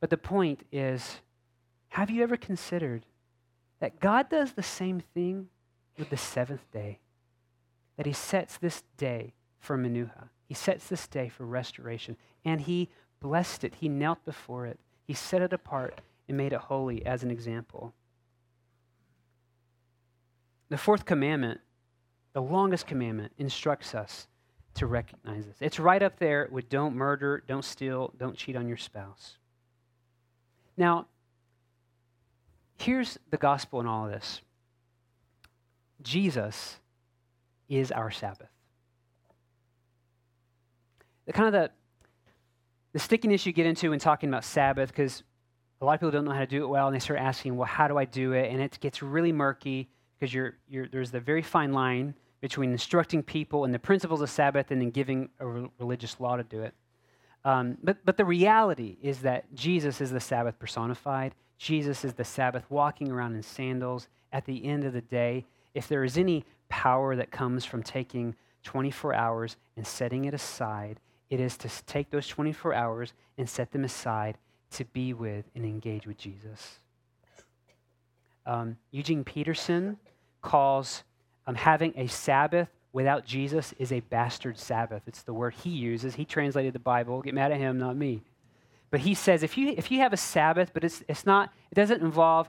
But 0.00 0.10
the 0.10 0.16
point 0.16 0.64
is, 0.72 1.20
have 1.88 2.10
you 2.10 2.22
ever 2.22 2.36
considered 2.36 3.06
that 3.80 4.00
God 4.00 4.28
does 4.28 4.52
the 4.52 4.62
same 4.62 5.00
thing 5.14 5.48
with 5.96 6.10
the 6.10 6.16
seventh 6.16 6.70
day? 6.72 6.98
That 7.96 8.06
He 8.06 8.12
sets 8.12 8.58
this 8.58 8.82
day 8.96 9.34
for 9.58 9.78
Menuha. 9.78 10.28
He 10.48 10.54
sets 10.54 10.88
this 10.88 11.06
day 11.06 11.28
for 11.28 11.46
restoration, 11.46 12.16
and 12.44 12.60
He 12.60 12.88
blessed 13.20 13.64
it. 13.64 13.76
He 13.76 13.88
knelt 13.88 14.24
before 14.24 14.66
it. 14.66 14.78
He 15.06 15.14
set 15.14 15.42
it 15.42 15.52
apart 15.52 16.00
and 16.28 16.36
made 16.36 16.52
it 16.52 16.60
holy 16.60 17.06
as 17.06 17.22
an 17.22 17.30
example. 17.30 17.94
The 20.68 20.78
fourth 20.78 21.04
commandment, 21.04 21.60
the 22.32 22.42
longest 22.42 22.86
commandment, 22.86 23.32
instructs 23.38 23.94
us 23.94 24.26
to 24.74 24.86
recognize 24.86 25.46
this. 25.46 25.56
It's 25.60 25.78
right 25.78 26.02
up 26.02 26.18
there 26.18 26.48
with 26.50 26.68
don't 26.68 26.94
murder, 26.94 27.42
don't 27.46 27.64
steal, 27.64 28.12
don't 28.18 28.36
cheat 28.36 28.56
on 28.56 28.68
your 28.68 28.76
spouse. 28.76 29.36
Now, 30.76 31.06
here's 32.78 33.18
the 33.30 33.36
gospel 33.36 33.80
in 33.80 33.86
all 33.86 34.06
of 34.06 34.12
this 34.12 34.42
Jesus 36.02 36.76
is 37.68 37.90
our 37.90 38.10
Sabbath. 38.10 38.50
The 41.26 41.32
kind 41.32 41.48
of 41.48 41.52
the, 41.52 41.70
the 42.92 42.98
stickiness 42.98 43.46
you 43.46 43.52
get 43.52 43.66
into 43.66 43.90
when 43.90 43.98
talking 43.98 44.28
about 44.28 44.44
Sabbath, 44.44 44.90
because 44.90 45.24
a 45.80 45.84
lot 45.84 45.94
of 45.94 46.00
people 46.00 46.12
don't 46.12 46.24
know 46.24 46.32
how 46.32 46.40
to 46.40 46.46
do 46.46 46.62
it 46.62 46.68
well, 46.68 46.86
and 46.86 46.94
they 46.94 47.00
start 47.00 47.18
asking, 47.18 47.56
well, 47.56 47.66
how 47.66 47.88
do 47.88 47.98
I 47.98 48.04
do 48.04 48.32
it? 48.32 48.52
And 48.52 48.60
it 48.60 48.78
gets 48.80 49.02
really 49.02 49.32
murky 49.32 49.88
because 50.18 50.32
you're, 50.32 50.54
you're, 50.68 50.88
there's 50.88 51.10
the 51.10 51.20
very 51.20 51.42
fine 51.42 51.72
line 51.72 52.14
between 52.40 52.72
instructing 52.72 53.22
people 53.22 53.64
and 53.64 53.74
the 53.74 53.78
principles 53.78 54.20
of 54.20 54.30
Sabbath 54.30 54.70
and 54.70 54.80
then 54.80 54.90
giving 54.90 55.28
a 55.40 55.46
re- 55.46 55.68
religious 55.78 56.20
law 56.20 56.36
to 56.36 56.44
do 56.44 56.62
it. 56.62 56.74
Um, 57.44 57.78
but, 57.82 57.98
but 58.04 58.16
the 58.16 58.24
reality 58.24 58.96
is 59.02 59.20
that 59.20 59.52
Jesus 59.54 60.00
is 60.00 60.10
the 60.10 60.20
Sabbath 60.20 60.58
personified. 60.58 61.34
Jesus 61.58 62.04
is 62.04 62.14
the 62.14 62.24
Sabbath 62.24 62.64
walking 62.68 63.10
around 63.10 63.34
in 63.34 63.42
sandals. 63.42 64.08
At 64.32 64.44
the 64.44 64.64
end 64.64 64.84
of 64.84 64.92
the 64.92 65.00
day, 65.00 65.44
if 65.74 65.88
there 65.88 66.04
is 66.04 66.18
any 66.18 66.44
power 66.68 67.16
that 67.16 67.30
comes 67.30 67.64
from 67.64 67.82
taking 67.82 68.34
24 68.64 69.14
hours 69.14 69.56
and 69.76 69.86
setting 69.86 70.24
it 70.24 70.34
aside, 70.34 70.98
it 71.30 71.40
is 71.40 71.56
to 71.58 71.68
take 71.86 72.10
those 72.10 72.26
24 72.26 72.74
hours 72.74 73.12
and 73.38 73.48
set 73.48 73.70
them 73.72 73.84
aside 73.84 74.38
to 74.72 74.84
be 74.86 75.12
with 75.12 75.44
and 75.54 75.64
engage 75.64 76.06
with 76.06 76.18
Jesus. 76.18 76.80
Um, 78.46 78.76
Eugene 78.92 79.24
Peterson 79.24 79.98
calls 80.40 81.02
um, 81.46 81.54
having 81.54 81.92
a 81.96 82.06
Sabbath 82.06 82.68
without 82.92 83.26
Jesus 83.26 83.74
is 83.78 83.92
a 83.92 84.00
bastard 84.00 84.58
Sabbath. 84.58 85.02
It's 85.06 85.22
the 85.22 85.34
word 85.34 85.54
he 85.54 85.70
uses. 85.70 86.14
He 86.14 86.24
translated 86.24 86.72
the 86.72 86.78
Bible. 86.78 87.20
Get 87.20 87.34
mad 87.34 87.52
at 87.52 87.58
him, 87.58 87.78
not 87.78 87.96
me. 87.96 88.22
But 88.90 89.00
he 89.00 89.14
says 89.14 89.42
if 89.42 89.58
you, 89.58 89.74
if 89.76 89.90
you 89.90 89.98
have 89.98 90.12
a 90.12 90.16
Sabbath, 90.16 90.70
but 90.72 90.84
it's, 90.84 91.02
it's 91.08 91.26
not, 91.26 91.52
it 91.70 91.74
doesn't 91.74 92.00
involve 92.00 92.48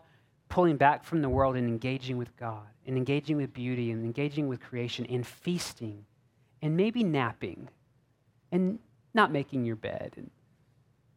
pulling 0.49 0.77
back 0.77 1.03
from 1.03 1.21
the 1.21 1.29
world 1.29 1.55
and 1.55 1.67
engaging 1.67 2.17
with 2.17 2.35
God, 2.37 2.67
and 2.85 2.95
engaging 2.95 3.35
with 3.35 3.53
beauty, 3.53 3.91
and 3.91 4.05
engaging 4.05 4.47
with 4.47 4.61
creation, 4.61 5.05
and 5.07 5.27
feasting, 5.27 6.05
and 6.61 6.77
maybe 6.77 7.03
napping, 7.03 7.67
and 8.51 8.79
not 9.13 9.31
making 9.31 9.65
your 9.65 9.75
bed, 9.75 10.13
and 10.15 10.29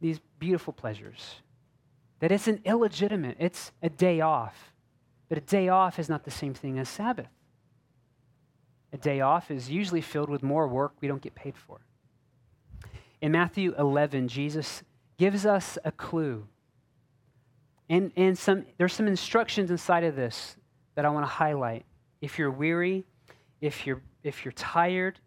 these 0.00 0.18
beautiful 0.40 0.72
pleasures. 0.72 1.36
That 2.20 2.32
it's 2.32 2.48
an 2.48 2.60
illegitimate, 2.64 3.36
it's 3.40 3.72
a 3.82 3.88
day 3.88 4.20
off. 4.20 4.72
But 5.28 5.38
a 5.38 5.42
day 5.42 5.68
off 5.68 5.98
is 5.98 6.08
not 6.08 6.24
the 6.24 6.30
same 6.30 6.54
thing 6.54 6.78
as 6.78 6.88
Sabbath. 6.88 7.28
A 8.92 8.96
day 8.96 9.20
off 9.20 9.50
is 9.50 9.70
usually 9.70 10.00
filled 10.00 10.28
with 10.28 10.42
more 10.42 10.66
work 10.66 10.94
we 11.00 11.08
don't 11.08 11.22
get 11.22 11.34
paid 11.34 11.56
for. 11.56 11.78
In 13.20 13.32
Matthew 13.32 13.74
11, 13.78 14.28
Jesus 14.28 14.82
gives 15.18 15.46
us 15.46 15.78
a 15.84 15.92
clue. 15.92 16.46
And, 17.88 18.12
and 18.16 18.36
some, 18.38 18.66
there's 18.78 18.92
some 18.92 19.06
instructions 19.06 19.70
inside 19.70 20.04
of 20.04 20.16
this 20.16 20.56
that 20.94 21.04
I 21.04 21.10
want 21.10 21.24
to 21.24 21.30
highlight. 21.30 21.84
If 22.20 22.38
you're 22.38 22.50
weary, 22.50 23.04
if 23.60 23.86
you're, 23.86 24.00
if 24.22 24.44
you're 24.44 24.52
tired, 24.52 25.18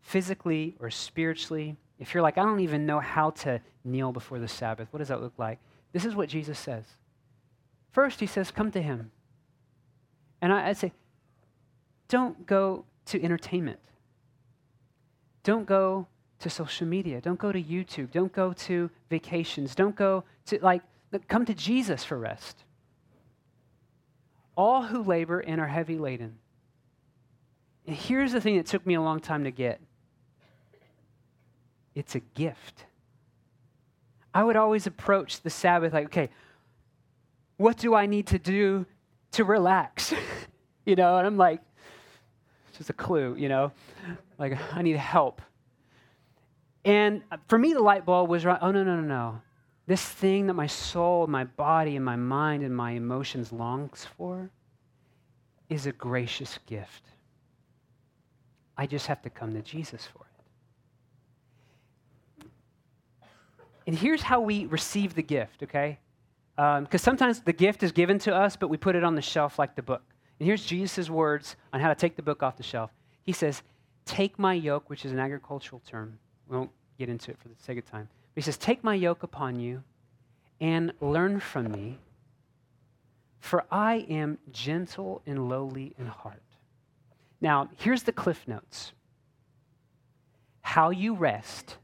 physically 0.00 0.76
or 0.80 0.90
spiritually, 0.90 1.76
if 1.98 2.14
you're 2.14 2.22
like, 2.22 2.38
I 2.38 2.42
don't 2.42 2.60
even 2.60 2.86
know 2.86 3.00
how 3.00 3.30
to 3.30 3.60
kneel 3.84 4.12
before 4.12 4.38
the 4.38 4.48
Sabbath, 4.48 4.88
what 4.90 4.98
does 4.98 5.08
that 5.08 5.20
look 5.20 5.34
like? 5.38 5.58
This 5.92 6.04
is 6.04 6.14
what 6.14 6.28
Jesus 6.28 6.58
says. 6.58 6.84
First, 7.90 8.20
he 8.20 8.26
says, 8.26 8.50
Come 8.50 8.70
to 8.72 8.82
him. 8.82 9.10
And 10.40 10.52
I, 10.52 10.68
I'd 10.68 10.76
say, 10.76 10.92
don't 12.08 12.46
go 12.46 12.84
to 13.06 13.22
entertainment. 13.22 13.78
Don't 15.42 15.66
go 15.66 16.06
to 16.40 16.50
social 16.50 16.86
media. 16.86 17.20
Don't 17.20 17.38
go 17.38 17.52
to 17.52 17.62
YouTube. 17.62 18.10
Don't 18.10 18.32
go 18.32 18.52
to 18.52 18.90
vacations. 19.08 19.74
Don't 19.74 19.94
go 19.94 20.24
to, 20.46 20.58
like, 20.60 20.82
come 21.28 21.44
to 21.44 21.54
Jesus 21.54 22.04
for 22.04 22.18
rest. 22.18 22.64
All 24.56 24.82
who 24.82 25.02
labor 25.02 25.40
and 25.40 25.60
are 25.60 25.68
heavy 25.68 25.98
laden. 25.98 26.38
And 27.86 27.96
here's 27.96 28.32
the 28.32 28.40
thing 28.40 28.56
that 28.56 28.66
took 28.66 28.86
me 28.86 28.94
a 28.94 29.00
long 29.00 29.20
time 29.20 29.44
to 29.44 29.50
get 29.50 29.80
it's 31.94 32.14
a 32.14 32.20
gift. 32.20 32.84
I 34.32 34.44
would 34.44 34.56
always 34.56 34.86
approach 34.86 35.40
the 35.40 35.50
Sabbath 35.50 35.92
like, 35.92 36.06
okay, 36.06 36.30
what 37.56 37.76
do 37.76 37.94
I 37.94 38.06
need 38.06 38.28
to 38.28 38.38
do 38.38 38.86
to 39.32 39.44
relax? 39.44 40.14
you 40.86 40.96
know, 40.96 41.18
and 41.18 41.26
I'm 41.26 41.36
like, 41.36 41.60
just 42.76 42.90
a 42.90 42.94
clue, 42.94 43.34
you 43.36 43.48
know, 43.48 43.72
like 44.38 44.58
I 44.72 44.82
need 44.82 44.96
help. 44.96 45.42
And 46.84 47.22
for 47.48 47.58
me, 47.58 47.74
the 47.74 47.80
light 47.80 48.06
bulb 48.06 48.30
was 48.30 48.44
right. 48.44 48.58
Oh, 48.62 48.70
no, 48.70 48.82
no, 48.82 48.96
no, 48.96 49.02
no. 49.02 49.42
This 49.86 50.02
thing 50.02 50.46
that 50.46 50.54
my 50.54 50.66
soul, 50.66 51.26
my 51.26 51.44
body, 51.44 51.96
and 51.96 52.04
my 52.04 52.16
mind 52.16 52.62
and 52.62 52.74
my 52.74 52.92
emotions 52.92 53.52
longs 53.52 54.06
for 54.16 54.50
is 55.68 55.86
a 55.86 55.92
gracious 55.92 56.58
gift. 56.66 57.02
I 58.76 58.86
just 58.86 59.06
have 59.08 59.20
to 59.22 59.30
come 59.30 59.52
to 59.52 59.62
Jesus 59.62 60.06
for 60.06 60.24
it. 60.24 60.39
And 63.90 63.98
here's 63.98 64.22
how 64.22 64.40
we 64.40 64.66
receive 64.66 65.16
the 65.16 65.22
gift, 65.22 65.64
okay? 65.64 65.98
Because 66.54 66.78
um, 66.78 66.98
sometimes 66.98 67.40
the 67.40 67.52
gift 67.52 67.82
is 67.82 67.90
given 67.90 68.20
to 68.20 68.32
us, 68.32 68.54
but 68.54 68.68
we 68.68 68.76
put 68.76 68.94
it 68.94 69.02
on 69.02 69.16
the 69.16 69.20
shelf 69.20 69.58
like 69.58 69.74
the 69.74 69.82
book. 69.82 70.04
And 70.38 70.46
here's 70.46 70.64
Jesus' 70.64 71.10
words 71.10 71.56
on 71.72 71.80
how 71.80 71.88
to 71.88 71.96
take 71.96 72.14
the 72.14 72.22
book 72.22 72.40
off 72.40 72.56
the 72.56 72.62
shelf. 72.62 72.92
He 73.24 73.32
says, 73.32 73.64
Take 74.04 74.38
my 74.38 74.54
yoke, 74.54 74.88
which 74.88 75.04
is 75.04 75.10
an 75.10 75.18
agricultural 75.18 75.82
term. 75.84 76.20
We 76.48 76.56
won't 76.56 76.70
get 77.00 77.08
into 77.08 77.32
it 77.32 77.38
for 77.40 77.48
the 77.48 77.56
sake 77.58 77.78
of 77.78 77.90
time. 77.90 78.08
But 78.32 78.40
he 78.40 78.42
says, 78.42 78.56
Take 78.56 78.84
my 78.84 78.94
yoke 78.94 79.24
upon 79.24 79.58
you 79.58 79.82
and 80.60 80.92
learn 81.00 81.40
from 81.40 81.72
me, 81.72 81.98
for 83.40 83.64
I 83.72 84.06
am 84.08 84.38
gentle 84.52 85.20
and 85.26 85.48
lowly 85.48 85.96
in 85.98 86.06
heart. 86.06 86.44
Now, 87.40 87.70
here's 87.76 88.04
the 88.04 88.12
cliff 88.12 88.46
notes. 88.46 88.92
How 90.60 90.90
you 90.90 91.14
rest 91.14 91.78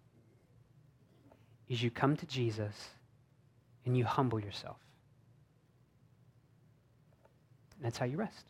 is 1.68 1.82
you 1.82 1.90
come 1.90 2.16
to 2.16 2.26
Jesus 2.26 2.88
and 3.84 3.96
you 3.96 4.04
humble 4.04 4.40
yourself. 4.40 4.76
That's 7.80 7.98
how 7.98 8.06
you 8.06 8.16
rest. 8.16 8.46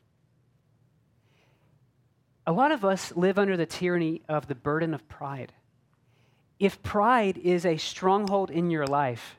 A 2.46 2.52
lot 2.52 2.70
of 2.70 2.84
us 2.84 3.12
live 3.16 3.38
under 3.38 3.56
the 3.56 3.66
tyranny 3.66 4.22
of 4.28 4.46
the 4.46 4.54
burden 4.54 4.94
of 4.94 5.08
pride. 5.08 5.52
If 6.58 6.82
pride 6.82 7.38
is 7.38 7.66
a 7.66 7.76
stronghold 7.76 8.50
in 8.50 8.70
your 8.70 8.86
life, 8.86 9.36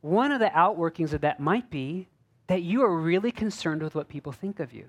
one 0.00 0.32
of 0.32 0.40
the 0.40 0.46
outworkings 0.46 1.12
of 1.12 1.20
that 1.22 1.40
might 1.40 1.70
be 1.70 2.08
that 2.48 2.62
you 2.62 2.82
are 2.82 2.96
really 2.96 3.30
concerned 3.30 3.82
with 3.82 3.94
what 3.94 4.08
people 4.08 4.32
think 4.32 4.58
of 4.58 4.72
you. 4.72 4.86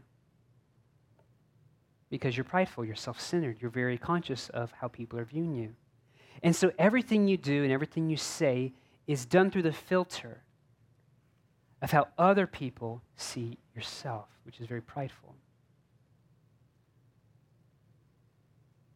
Because 2.10 2.36
you're 2.36 2.43
prideful, 2.43 2.84
you're 2.84 2.95
self 2.95 3.21
centered, 3.21 3.58
you're 3.62 3.69
very 3.69 3.97
conscious 3.97 4.49
of 4.49 4.71
how 4.71 4.88
people 4.88 5.19
are 5.19 5.25
viewing 5.25 5.53
you. 5.53 5.75
And 6.41 6.56
so 6.56 6.71
everything 6.78 7.28
you 7.28 7.38
do 7.38 7.63
and 7.63 7.71
everything 7.71 8.10
you 8.10 8.17
say 8.17 8.73
is 9.08 9.25
done 9.25 9.52
through 9.52 9.63
the 9.63 9.73
filter 9.73 10.43
of 11.82 11.91
how 11.91 12.08
other 12.17 12.45
people 12.47 13.02
see 13.15 13.58
yourself, 13.75 14.28
which 14.43 14.60
is 14.60 14.67
very 14.67 14.82
prideful. 14.82 15.36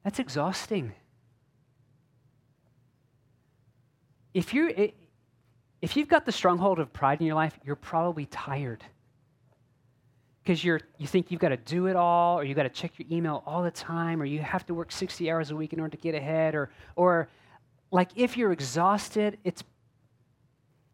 That's 0.04 0.20
exhausting. 0.20 0.94
If 4.34 4.54
you're 4.54 4.72
if 5.82 5.98
you've 5.98 6.08
got 6.08 6.26
the 6.26 6.32
stronghold 6.32 6.80
of 6.80 6.92
pride 6.94 7.20
in 7.20 7.28
your 7.28 7.36
life, 7.36 7.60
you're 7.64 7.76
probably 7.76 8.26
tired. 8.26 8.84
Because 10.44 10.64
you're 10.64 10.82
you 10.98 11.08
think 11.08 11.32
you've 11.32 11.40
got 11.40 11.50
to 11.50 11.58
do 11.58 11.88
it 11.88 11.96
all, 11.96 12.38
or 12.38 12.44
you've 12.44 12.58
got 12.58 12.64
to 12.64 12.70
check 12.70 13.00
your 13.00 13.08
email 13.10 13.44
all 13.46 13.64
the 13.64 13.72
time, 13.72 14.22
or 14.22 14.26
you 14.26 14.40
have 14.40 14.66
to 14.66 14.74
work 14.74 14.92
60 14.92 15.32
hours 15.32 15.52
a 15.52 15.56
week 15.56 15.72
in 15.72 15.80
order 15.80 15.96
to 15.96 16.02
get 16.02 16.16
ahead, 16.16 16.54
or 16.54 16.70
or 16.96 17.30
like 17.92 18.10
if 18.16 18.36
you're 18.36 18.52
exhausted, 18.52 19.38
it's 19.44 19.64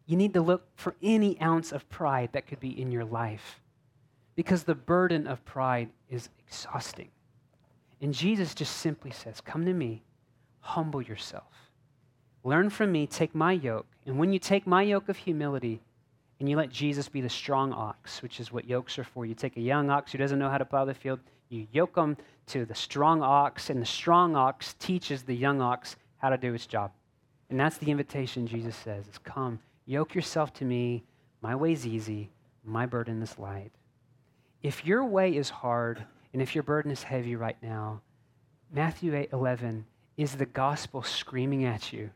you 0.06 0.16
need 0.16 0.34
to 0.34 0.40
look 0.40 0.66
for 0.74 0.96
any 1.02 1.40
ounce 1.40 1.70
of 1.70 1.88
pride 1.88 2.30
that 2.32 2.46
could 2.46 2.58
be 2.58 2.80
in 2.80 2.90
your 2.90 3.04
life. 3.04 3.60
Because 4.34 4.64
the 4.64 4.74
burden 4.74 5.26
of 5.28 5.44
pride 5.44 5.88
is 6.08 6.28
exhausting. 6.46 7.10
And 8.00 8.12
Jesus 8.12 8.54
just 8.54 8.78
simply 8.78 9.12
says, 9.12 9.40
Come 9.40 9.64
to 9.66 9.72
me, 9.72 10.02
humble 10.60 11.00
yourself. 11.00 11.70
Learn 12.42 12.70
from 12.70 12.90
me, 12.90 13.06
take 13.06 13.34
my 13.34 13.52
yoke. 13.52 13.86
And 14.04 14.18
when 14.18 14.32
you 14.32 14.38
take 14.38 14.66
my 14.66 14.82
yoke 14.82 15.08
of 15.08 15.16
humility 15.16 15.80
and 16.40 16.48
you 16.48 16.56
let 16.56 16.70
Jesus 16.70 17.08
be 17.08 17.20
the 17.20 17.28
strong 17.28 17.72
ox, 17.72 18.22
which 18.22 18.40
is 18.40 18.50
what 18.50 18.64
yokes 18.64 18.98
are 18.98 19.04
for, 19.04 19.26
you 19.26 19.34
take 19.34 19.58
a 19.58 19.60
young 19.60 19.90
ox 19.90 20.10
who 20.10 20.18
doesn't 20.18 20.38
know 20.38 20.48
how 20.48 20.58
to 20.58 20.64
plow 20.64 20.86
the 20.86 20.94
field, 20.94 21.20
you 21.50 21.66
yoke 21.70 21.96
him 21.96 22.16
to 22.46 22.64
the 22.64 22.74
strong 22.74 23.22
ox, 23.22 23.68
and 23.68 23.80
the 23.80 23.86
strong 23.86 24.34
ox 24.34 24.74
teaches 24.78 25.22
the 25.22 25.36
young 25.36 25.60
ox 25.60 25.96
how 26.16 26.30
to 26.30 26.38
do 26.38 26.54
its 26.54 26.66
job. 26.66 26.92
And 27.50 27.60
that's 27.60 27.76
the 27.76 27.90
invitation 27.90 28.46
Jesus 28.46 28.74
says 28.74 29.06
is 29.06 29.18
come, 29.18 29.60
yoke 29.84 30.14
yourself 30.14 30.52
to 30.54 30.64
me. 30.64 31.04
My 31.42 31.54
way's 31.54 31.86
easy, 31.86 32.30
my 32.64 32.86
burden 32.86 33.22
is 33.22 33.38
light. 33.38 33.72
If 34.62 34.84
your 34.84 35.04
way 35.04 35.36
is 35.36 35.50
hard, 35.50 36.04
and 36.32 36.40
if 36.40 36.54
your 36.54 36.62
burden 36.62 36.90
is 36.90 37.02
heavy 37.02 37.36
right 37.36 37.56
now, 37.62 38.00
Matthew 38.72 39.14
8 39.14 39.30
11 39.32 39.84
is 40.16 40.36
the 40.36 40.46
gospel 40.46 41.02
screaming 41.02 41.64
at 41.64 41.92
you, 41.92 42.10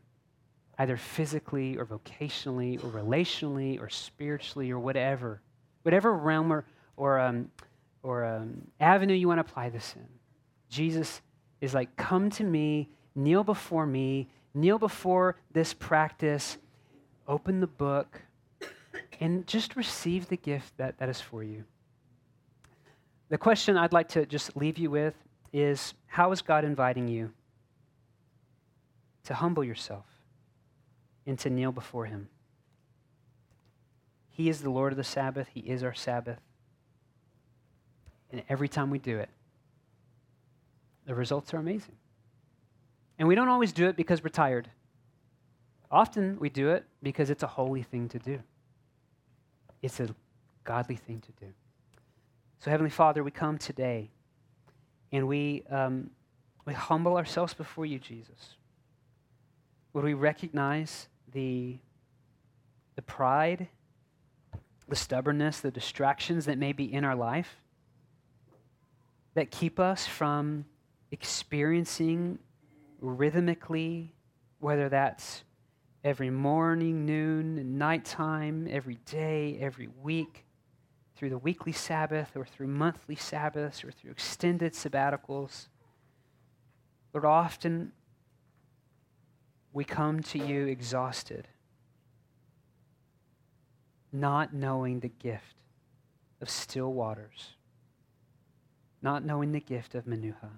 either 0.77 0.97
physically 0.97 1.77
or 1.77 1.85
vocationally 1.85 2.83
or 2.83 2.89
relationally 2.89 3.79
or 3.79 3.89
spiritually 3.89 4.71
or 4.71 4.79
whatever, 4.79 5.41
whatever 5.83 6.13
realm 6.13 6.51
or, 6.51 6.65
or, 6.97 7.19
um, 7.19 7.49
or 8.03 8.25
um, 8.25 8.61
avenue 8.79 9.13
you 9.13 9.27
want 9.27 9.37
to 9.37 9.41
apply 9.41 9.69
this 9.69 9.95
in. 9.95 10.07
Jesus 10.69 11.21
is 11.61 11.73
like, 11.73 11.95
come 11.95 12.29
to 12.31 12.43
me, 12.43 12.89
kneel 13.15 13.43
before 13.43 13.85
me, 13.85 14.27
kneel 14.53 14.77
before 14.77 15.37
this 15.53 15.73
practice, 15.73 16.57
open 17.27 17.59
the 17.59 17.67
book, 17.67 18.21
and 19.19 19.47
just 19.47 19.75
receive 19.75 20.27
the 20.27 20.37
gift 20.37 20.75
that, 20.77 20.97
that 20.97 21.09
is 21.09 21.21
for 21.21 21.43
you. 21.43 21.63
The 23.29 23.37
question 23.37 23.77
I'd 23.77 23.93
like 23.93 24.09
to 24.09 24.25
just 24.25 24.55
leave 24.55 24.77
you 24.77 24.91
with 24.91 25.15
is 25.53 25.93
how 26.07 26.31
is 26.31 26.41
God 26.41 26.65
inviting 26.65 27.07
you 27.07 27.31
to 29.23 29.33
humble 29.33 29.63
yourself 29.63 30.05
and 31.25 31.37
to 31.39 31.49
kneel 31.49 31.71
before 31.71 32.05
Him? 32.05 32.29
He 34.29 34.49
is 34.49 34.61
the 34.61 34.69
Lord 34.69 34.93
of 34.93 34.97
the 34.97 35.03
Sabbath, 35.03 35.47
He 35.53 35.61
is 35.61 35.83
our 35.83 35.93
Sabbath. 35.93 36.39
And 38.31 38.43
every 38.49 38.67
time 38.67 38.89
we 38.89 38.99
do 38.99 39.17
it, 39.17 39.29
the 41.05 41.15
results 41.15 41.53
are 41.53 41.57
amazing. 41.57 41.95
And 43.17 43.27
we 43.27 43.35
don't 43.35 43.47
always 43.47 43.71
do 43.71 43.87
it 43.87 43.95
because 43.95 44.23
we're 44.23 44.29
tired. 44.29 44.69
Often 45.89 46.39
we 46.39 46.49
do 46.49 46.71
it 46.71 46.85
because 47.01 47.29
it's 47.29 47.43
a 47.43 47.47
holy 47.47 47.83
thing 47.83 48.09
to 48.09 48.19
do, 48.19 48.41
it's 49.81 49.99
a 49.99 50.09
godly 50.63 50.95
thing 50.95 51.21
to 51.21 51.31
do. 51.45 51.53
So, 52.59 52.71
Heavenly 52.71 52.89
Father, 52.89 53.23
we 53.23 53.31
come 53.31 53.57
today 53.57 54.09
and 55.11 55.27
we, 55.27 55.63
um, 55.69 56.09
we 56.65 56.73
humble 56.73 57.15
ourselves 57.15 57.53
before 57.53 57.85
you, 57.85 57.99
Jesus. 57.99 58.55
Would 59.93 60.03
we 60.03 60.13
recognize 60.13 61.07
the, 61.35 61.77
the 62.95 63.01
pride, 63.01 63.67
the 64.87 64.95
stubbornness, 64.95 65.59
the 65.59 65.69
distractions 65.69 66.45
that 66.45 66.57
may 66.57 66.71
be 66.71 66.91
in 66.91 67.03
our 67.03 67.15
life 67.15 67.57
that 69.33 69.51
keep 69.51 69.79
us 69.79 70.07
from 70.07 70.65
experiencing 71.11 72.39
rhythmically, 73.01 74.15
whether 74.59 74.87
that's 74.87 75.43
every 76.05 76.29
morning, 76.29 77.05
noon, 77.05 77.77
nighttime, 77.77 78.65
every 78.71 78.97
day, 79.05 79.57
every 79.59 79.89
week, 80.01 80.45
through 81.17 81.29
the 81.29 81.37
weekly 81.37 81.73
Sabbath 81.73 82.31
or 82.35 82.45
through 82.45 82.67
monthly 82.67 83.15
Sabbaths 83.15 83.83
or 83.83 83.91
through 83.91 84.11
extended 84.11 84.73
sabbaticals. 84.73 85.67
Lord, 87.13 87.25
often 87.25 87.91
we 89.75 89.83
come 89.83 90.23
to 90.23 90.39
you 90.39 90.67
exhausted, 90.67 91.49
not 94.13 94.53
knowing 94.53 95.01
the 95.01 95.09
gift 95.09 95.57
of 96.41 96.49
still 96.49 96.93
waters, 96.93 97.57
not 99.01 99.25
knowing 99.25 99.51
the 99.51 99.59
gift 99.59 99.93
of 99.93 100.05
Menuha. 100.05 100.49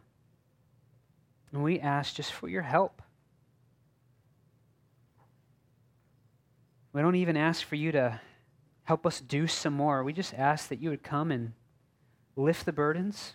And 1.51 1.63
we 1.63 1.79
ask 1.79 2.13
just 2.13 2.31
for 2.31 2.47
your 2.47 2.61
help. 2.61 3.01
We 6.93 7.01
don't 7.01 7.15
even 7.15 7.37
ask 7.37 7.65
for 7.65 7.75
you 7.75 7.91
to 7.93 8.21
help 8.83 9.07
us 9.07 9.19
do 9.19 9.47
some 9.47 9.73
more. 9.73 10.03
We 10.03 10.13
just 10.13 10.35
ask 10.35 10.69
that 10.69 10.79
you 10.79 10.91
would 10.91 11.01
come 11.01 11.31
and 11.31 11.53
lift 12.35 12.67
the 12.67 12.71
burdens. 12.71 13.33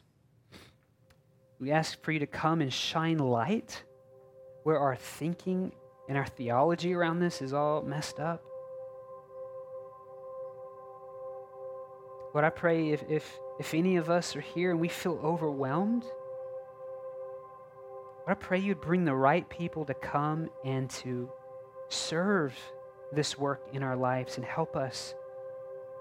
We 1.58 1.72
ask 1.72 2.00
for 2.04 2.12
you 2.12 2.20
to 2.20 2.26
come 2.28 2.60
and 2.60 2.72
shine 2.72 3.18
light 3.18 3.82
where 4.62 4.78
our 4.78 4.96
thinking 4.96 5.72
and 6.08 6.18
our 6.18 6.26
theology 6.26 6.94
around 6.94 7.20
this 7.20 7.42
is 7.42 7.52
all 7.52 7.82
messed 7.82 8.20
up. 8.20 8.42
Lord, 12.34 12.44
I 12.44 12.50
pray 12.50 12.90
if, 12.90 13.02
if, 13.10 13.38
if 13.58 13.74
any 13.74 13.96
of 13.96 14.08
us 14.08 14.34
are 14.36 14.40
here 14.40 14.70
and 14.70 14.80
we 14.80 14.88
feel 14.88 15.20
overwhelmed, 15.22 16.04
I 18.26 18.34
pray 18.34 18.58
you'd 18.58 18.80
bring 18.80 19.04
the 19.04 19.14
right 19.14 19.48
people 19.48 19.84
to 19.84 19.94
come 19.94 20.48
and 20.64 20.88
to 20.90 21.30
serve 21.88 22.54
this 23.12 23.36
work 23.36 23.60
in 23.72 23.82
our 23.82 23.96
lives 23.96 24.36
and 24.36 24.44
help 24.44 24.76
us 24.76 25.14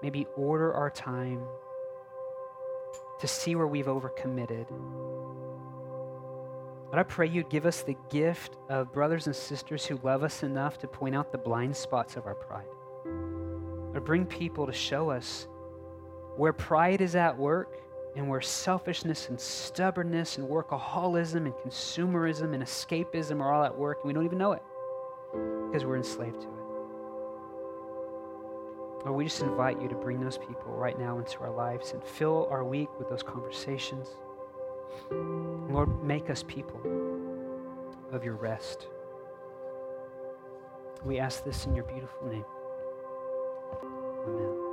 maybe 0.02 0.26
order 0.36 0.72
our 0.72 0.88
time 0.88 1.42
to 3.20 3.28
see 3.28 3.54
where 3.54 3.66
we've 3.66 3.86
overcommitted. 3.86 4.66
But 6.92 6.98
I 6.98 7.04
pray 7.04 7.26
you'd 7.26 7.48
give 7.48 7.64
us 7.64 7.80
the 7.80 7.96
gift 8.10 8.58
of 8.68 8.92
brothers 8.92 9.26
and 9.26 9.34
sisters 9.34 9.86
who 9.86 9.98
love 10.02 10.22
us 10.22 10.42
enough 10.42 10.76
to 10.80 10.86
point 10.86 11.14
out 11.14 11.32
the 11.32 11.38
blind 11.38 11.74
spots 11.74 12.16
of 12.16 12.26
our 12.26 12.34
pride. 12.34 12.66
Or 13.94 14.00
bring 14.04 14.26
people 14.26 14.66
to 14.66 14.74
show 14.74 15.08
us 15.08 15.48
where 16.36 16.52
pride 16.52 17.00
is 17.00 17.16
at 17.16 17.34
work 17.34 17.80
and 18.14 18.28
where 18.28 18.42
selfishness 18.42 19.30
and 19.30 19.40
stubbornness 19.40 20.36
and 20.36 20.46
workaholism 20.46 21.46
and 21.46 21.54
consumerism 21.54 22.52
and 22.52 22.62
escapism 22.62 23.40
are 23.40 23.50
all 23.50 23.64
at 23.64 23.74
work 23.74 24.00
and 24.02 24.08
we 24.08 24.12
don't 24.12 24.26
even 24.26 24.36
know 24.36 24.52
it 24.52 24.62
because 25.68 25.86
we're 25.86 25.96
enslaved 25.96 26.42
to 26.42 26.46
it. 26.46 26.54
Lord, 29.06 29.16
we 29.16 29.24
just 29.24 29.40
invite 29.40 29.80
you 29.80 29.88
to 29.88 29.94
bring 29.94 30.20
those 30.20 30.36
people 30.36 30.72
right 30.72 30.98
now 30.98 31.18
into 31.18 31.40
our 31.40 31.50
lives 31.50 31.92
and 31.92 32.04
fill 32.04 32.48
our 32.50 32.64
week 32.64 32.90
with 32.98 33.08
those 33.08 33.22
conversations. 33.22 34.10
Lord, 35.10 36.02
make 36.02 36.30
us 36.30 36.42
people 36.42 36.80
of 38.12 38.24
your 38.24 38.34
rest. 38.34 38.88
We 41.04 41.18
ask 41.18 41.44
this 41.44 41.66
in 41.66 41.74
your 41.74 41.84
beautiful 41.84 42.28
name. 42.28 42.44
Amen. 44.26 44.71